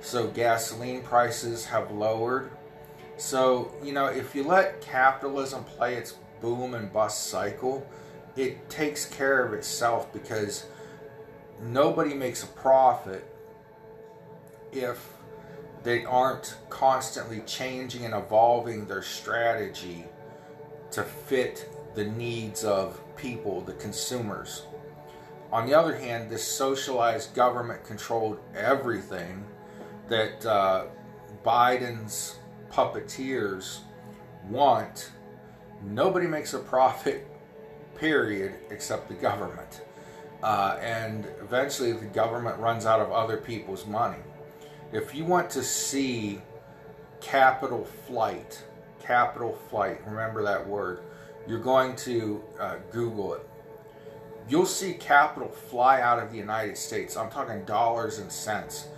so 0.00 0.28
gasoline 0.28 1.02
prices 1.02 1.66
have 1.66 1.90
lowered. 1.90 2.50
So, 3.16 3.72
you 3.82 3.92
know, 3.92 4.06
if 4.06 4.34
you 4.34 4.44
let 4.44 4.80
capitalism 4.80 5.64
play 5.64 5.96
its 5.96 6.14
boom 6.40 6.74
and 6.74 6.90
bust 6.92 7.28
cycle, 7.28 7.86
it 8.36 8.70
takes 8.70 9.04
care 9.04 9.44
of 9.44 9.52
itself 9.52 10.12
because 10.12 10.66
nobody 11.60 12.14
makes 12.14 12.42
a 12.42 12.46
profit 12.46 13.26
if 14.72 15.14
they 15.82 16.04
aren't 16.04 16.56
constantly 16.68 17.40
changing 17.40 18.04
and 18.04 18.14
evolving 18.14 18.86
their 18.86 19.02
strategy 19.02 20.04
to 20.90 21.02
fit 21.02 21.68
the 21.94 22.04
needs 22.04 22.64
of 22.64 23.00
people, 23.16 23.60
the 23.60 23.72
consumers. 23.74 24.64
On 25.52 25.66
the 25.66 25.74
other 25.74 25.96
hand, 25.96 26.30
this 26.30 26.46
socialized 26.46 27.34
government 27.34 27.84
controlled 27.84 28.38
everything 28.54 29.44
that 30.08 30.44
uh, 30.46 30.84
Biden's 31.44 32.36
puppeteers 32.70 33.80
want. 34.48 35.10
Nobody 35.82 36.26
makes 36.26 36.54
a 36.54 36.58
profit 36.58 37.26
period, 37.96 38.54
except 38.70 39.08
the 39.08 39.14
government. 39.14 39.82
Uh, 40.42 40.78
and 40.80 41.26
eventually 41.42 41.92
the 41.92 42.06
government 42.06 42.58
runs 42.58 42.86
out 42.86 43.00
of 43.00 43.10
other 43.10 43.36
people's 43.36 43.86
money. 43.86 44.18
If 44.92 45.14
you 45.14 45.24
want 45.24 45.50
to 45.50 45.62
see 45.62 46.40
capital 47.20 47.84
flight, 47.84 48.62
capital 49.00 49.56
flight, 49.70 50.00
remember 50.06 50.42
that 50.42 50.66
word, 50.66 51.00
you're 51.46 51.60
going 51.60 51.96
to 51.96 52.42
uh, 52.58 52.76
Google 52.90 53.34
it. 53.34 53.48
You'll 54.48 54.66
see 54.66 54.94
capital 54.94 55.48
fly 55.48 56.00
out 56.00 56.18
of 56.18 56.32
the 56.32 56.38
United 56.38 56.76
States. 56.76 57.16
I'm 57.16 57.30
talking 57.30 57.64
dollars 57.64 58.18
and 58.18 58.30
cents. 58.30 58.88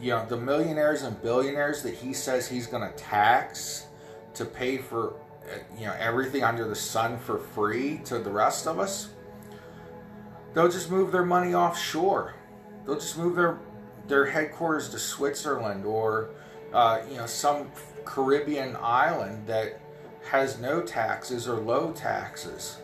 You 0.00 0.12
know, 0.12 0.26
the 0.26 0.36
millionaires 0.36 1.02
and 1.02 1.20
billionaires 1.22 1.82
that 1.82 1.94
he 1.94 2.14
says 2.14 2.48
he's 2.48 2.66
going 2.66 2.88
to 2.90 2.96
tax 2.96 3.86
to 4.34 4.44
pay 4.44 4.78
for 4.78 5.14
you 5.78 5.86
know 5.86 5.94
everything 5.98 6.42
under 6.42 6.66
the 6.66 6.74
sun 6.74 7.18
for 7.18 7.38
free 7.38 8.00
to 8.04 8.18
the 8.18 8.30
rest 8.30 8.66
of 8.66 8.78
us, 8.78 9.10
they'll 10.54 10.70
just 10.70 10.90
move 10.90 11.12
their 11.12 11.24
money 11.24 11.54
offshore. 11.54 12.34
They'll 12.84 12.98
just 12.98 13.16
move 13.16 13.36
their 13.36 13.58
their 14.08 14.26
headquarters 14.26 14.88
to 14.90 14.98
Switzerland 14.98 15.84
or 15.84 16.30
uh, 16.72 17.02
you 17.08 17.16
know 17.16 17.26
some 17.26 17.70
Caribbean 18.04 18.76
island 18.80 19.46
that 19.46 19.80
has 20.30 20.58
no 20.58 20.82
taxes 20.82 21.46
or 21.46 21.56
low 21.56 21.92
taxes. 21.92 22.78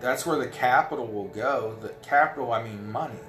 That's 0.00 0.26
where 0.26 0.38
the 0.38 0.48
capital 0.48 1.06
will 1.06 1.28
go. 1.28 1.76
The 1.80 1.90
capital, 2.02 2.52
I 2.52 2.62
mean 2.62 2.90
money, 2.90 3.20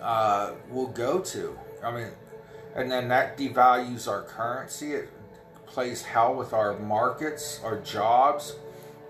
uh, 0.00 0.52
will 0.70 0.88
go 0.88 1.20
to. 1.20 1.58
I 1.82 1.90
mean, 1.90 2.08
and 2.74 2.90
then 2.90 3.08
that 3.08 3.36
devalues 3.36 4.06
our 4.08 4.22
currency. 4.22 4.92
It 4.92 5.08
plays 5.66 6.02
hell 6.02 6.34
with 6.34 6.52
our 6.52 6.78
markets, 6.78 7.60
our 7.64 7.80
jobs, 7.80 8.56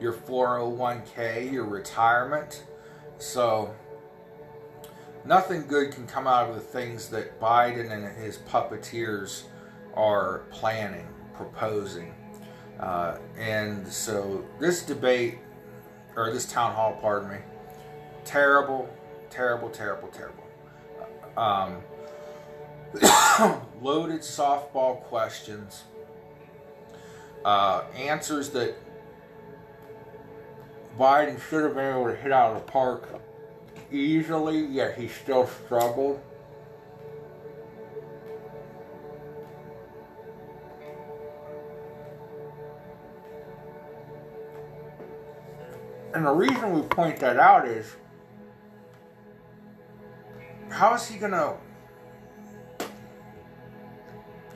your 0.01 0.13
401k, 0.13 1.53
your 1.53 1.65
retirement. 1.65 2.65
So, 3.19 3.75
nothing 5.25 5.67
good 5.67 5.93
can 5.93 6.07
come 6.07 6.27
out 6.27 6.49
of 6.49 6.55
the 6.55 6.61
things 6.61 7.09
that 7.09 7.41
Biden 7.41 7.91
and 7.91 8.17
his 8.17 8.39
puppeteers 8.39 9.45
are 9.95 10.43
planning, 10.51 11.07
proposing. 11.35 12.15
Uh, 12.81 13.19
and 13.39 13.87
so, 13.87 14.45
this 14.59 14.83
debate, 14.83 15.39
or 16.17 16.33
this 16.33 16.51
town 16.51 16.75
hall, 16.75 16.99
pardon 17.01 17.31
me, 17.31 17.39
terrible, 18.25 18.89
terrible, 19.31 19.71
terrible, 19.71 20.09
terrible. 20.09 20.45
Um, 21.37 21.83
loaded 23.81 24.21
softball 24.21 25.03
questions, 25.05 25.85
uh, 27.45 27.85
answers 27.97 28.51
that 28.51 28.77
Biden 30.99 31.41
should 31.49 31.65
have 31.65 31.75
been 31.75 31.95
able 31.95 32.07
to 32.07 32.17
hit 32.17 32.33
out 32.33 32.55
of 32.55 32.65
the 32.65 32.71
park 32.71 33.22
easily, 33.93 34.65
yet 34.67 34.97
he 34.97 35.09
still 35.09 35.47
struggled. 35.47 36.21
And 46.15 46.27
the 46.27 46.33
reason 46.33 46.73
we 46.73 46.83
point 46.83 47.19
that 47.21 47.39
out 47.39 47.67
is 47.67 47.97
how 50.71 50.95
is 50.95 51.07
he 51.07 51.19
going 51.19 51.33
to 51.33 51.57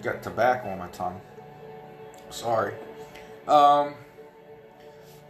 get 0.03 0.23
tobacco 0.23 0.71
on 0.71 0.79
my 0.79 0.89
tongue. 0.89 1.21
Sorry. 2.31 2.75
Um, 3.49 3.95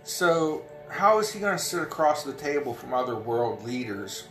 so, 0.03 0.65
how 0.89 1.19
is 1.19 1.33
he 1.33 1.41
going 1.41 1.57
to 1.57 1.63
sit 1.63 1.83
across 1.83 2.23
the 2.23 2.33
table 2.33 2.75
from 2.75 2.95
other 2.95 3.17
world 3.17 3.65
leaders 3.65 4.25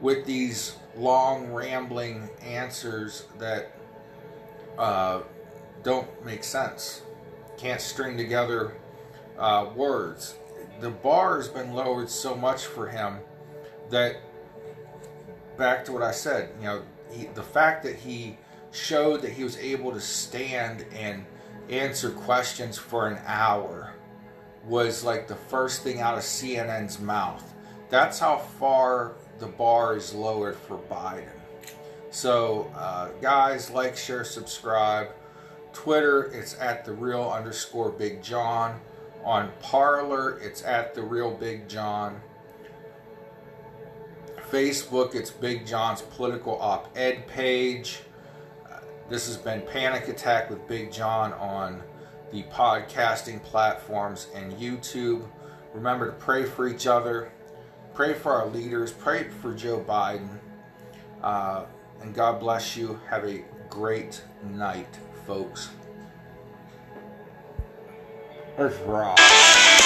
with 0.00 0.24
these 0.26 0.76
long, 0.96 1.52
rambling 1.52 2.28
answers 2.42 3.26
that 3.38 3.72
uh, 4.76 5.20
don't 5.82 6.24
make 6.24 6.44
sense? 6.44 7.02
Can't 7.56 7.80
string 7.80 8.16
together 8.16 8.74
uh, 9.38 9.70
words. 9.74 10.36
The 10.80 10.90
bar 10.90 11.36
has 11.36 11.48
been 11.48 11.72
lowered 11.72 12.10
so 12.10 12.36
much 12.36 12.66
for 12.66 12.88
him 12.88 13.18
that, 13.90 14.16
back 15.56 15.84
to 15.86 15.92
what 15.92 16.02
I 16.02 16.12
said, 16.12 16.50
you 16.58 16.66
know, 16.66 16.82
he, 17.10 17.26
the 17.26 17.42
fact 17.42 17.82
that 17.84 17.96
he 17.96 18.36
showed 18.70 19.22
that 19.22 19.32
he 19.32 19.44
was 19.44 19.56
able 19.56 19.92
to 19.92 20.00
stand 20.00 20.84
and 20.92 21.24
answer 21.68 22.10
questions 22.10 22.78
for 22.78 23.08
an 23.08 23.18
hour 23.26 23.87
was 24.68 25.02
like 25.02 25.26
the 25.26 25.34
first 25.34 25.82
thing 25.82 26.00
out 26.00 26.16
of 26.16 26.22
CNN's 26.22 27.00
mouth. 27.00 27.54
That's 27.90 28.18
how 28.18 28.36
far 28.36 29.14
the 29.38 29.46
bar 29.46 29.96
is 29.96 30.14
lowered 30.14 30.56
for 30.56 30.76
Biden. 30.76 31.28
So, 32.10 32.70
uh, 32.76 33.08
guys, 33.20 33.70
like, 33.70 33.96
share, 33.96 34.24
subscribe. 34.24 35.08
Twitter, 35.72 36.24
it's 36.32 36.58
at 36.58 36.84
the 36.84 36.92
real 36.92 37.30
underscore 37.30 37.90
Big 37.90 38.22
John. 38.22 38.80
On 39.24 39.50
Parler, 39.60 40.38
it's 40.38 40.62
at 40.64 40.94
the 40.94 41.02
real 41.02 41.34
Big 41.34 41.68
John. 41.68 42.20
Facebook, 44.50 45.14
it's 45.14 45.30
Big 45.30 45.66
John's 45.66 46.02
political 46.02 46.58
op 46.60 46.88
ed 46.96 47.26
page. 47.26 48.00
This 49.10 49.26
has 49.26 49.36
been 49.36 49.62
Panic 49.62 50.08
Attack 50.08 50.50
with 50.50 50.66
Big 50.66 50.92
John 50.92 51.32
on 51.34 51.82
the 52.32 52.42
podcasting 52.44 53.42
platforms 53.42 54.28
and 54.34 54.52
YouTube. 54.54 55.26
Remember 55.74 56.06
to 56.06 56.12
pray 56.12 56.44
for 56.44 56.68
each 56.68 56.86
other, 56.86 57.32
pray 57.94 58.14
for 58.14 58.32
our 58.32 58.46
leaders, 58.46 58.92
pray 58.92 59.28
for 59.28 59.54
Joe 59.54 59.84
Biden, 59.86 60.38
uh, 61.22 61.64
and 62.00 62.14
God 62.14 62.40
bless 62.40 62.76
you. 62.76 62.98
Have 63.08 63.24
a 63.24 63.44
great 63.68 64.22
night, 64.42 64.98
folks. 65.26 65.70
Let's 68.58 68.76
rock. 68.80 69.77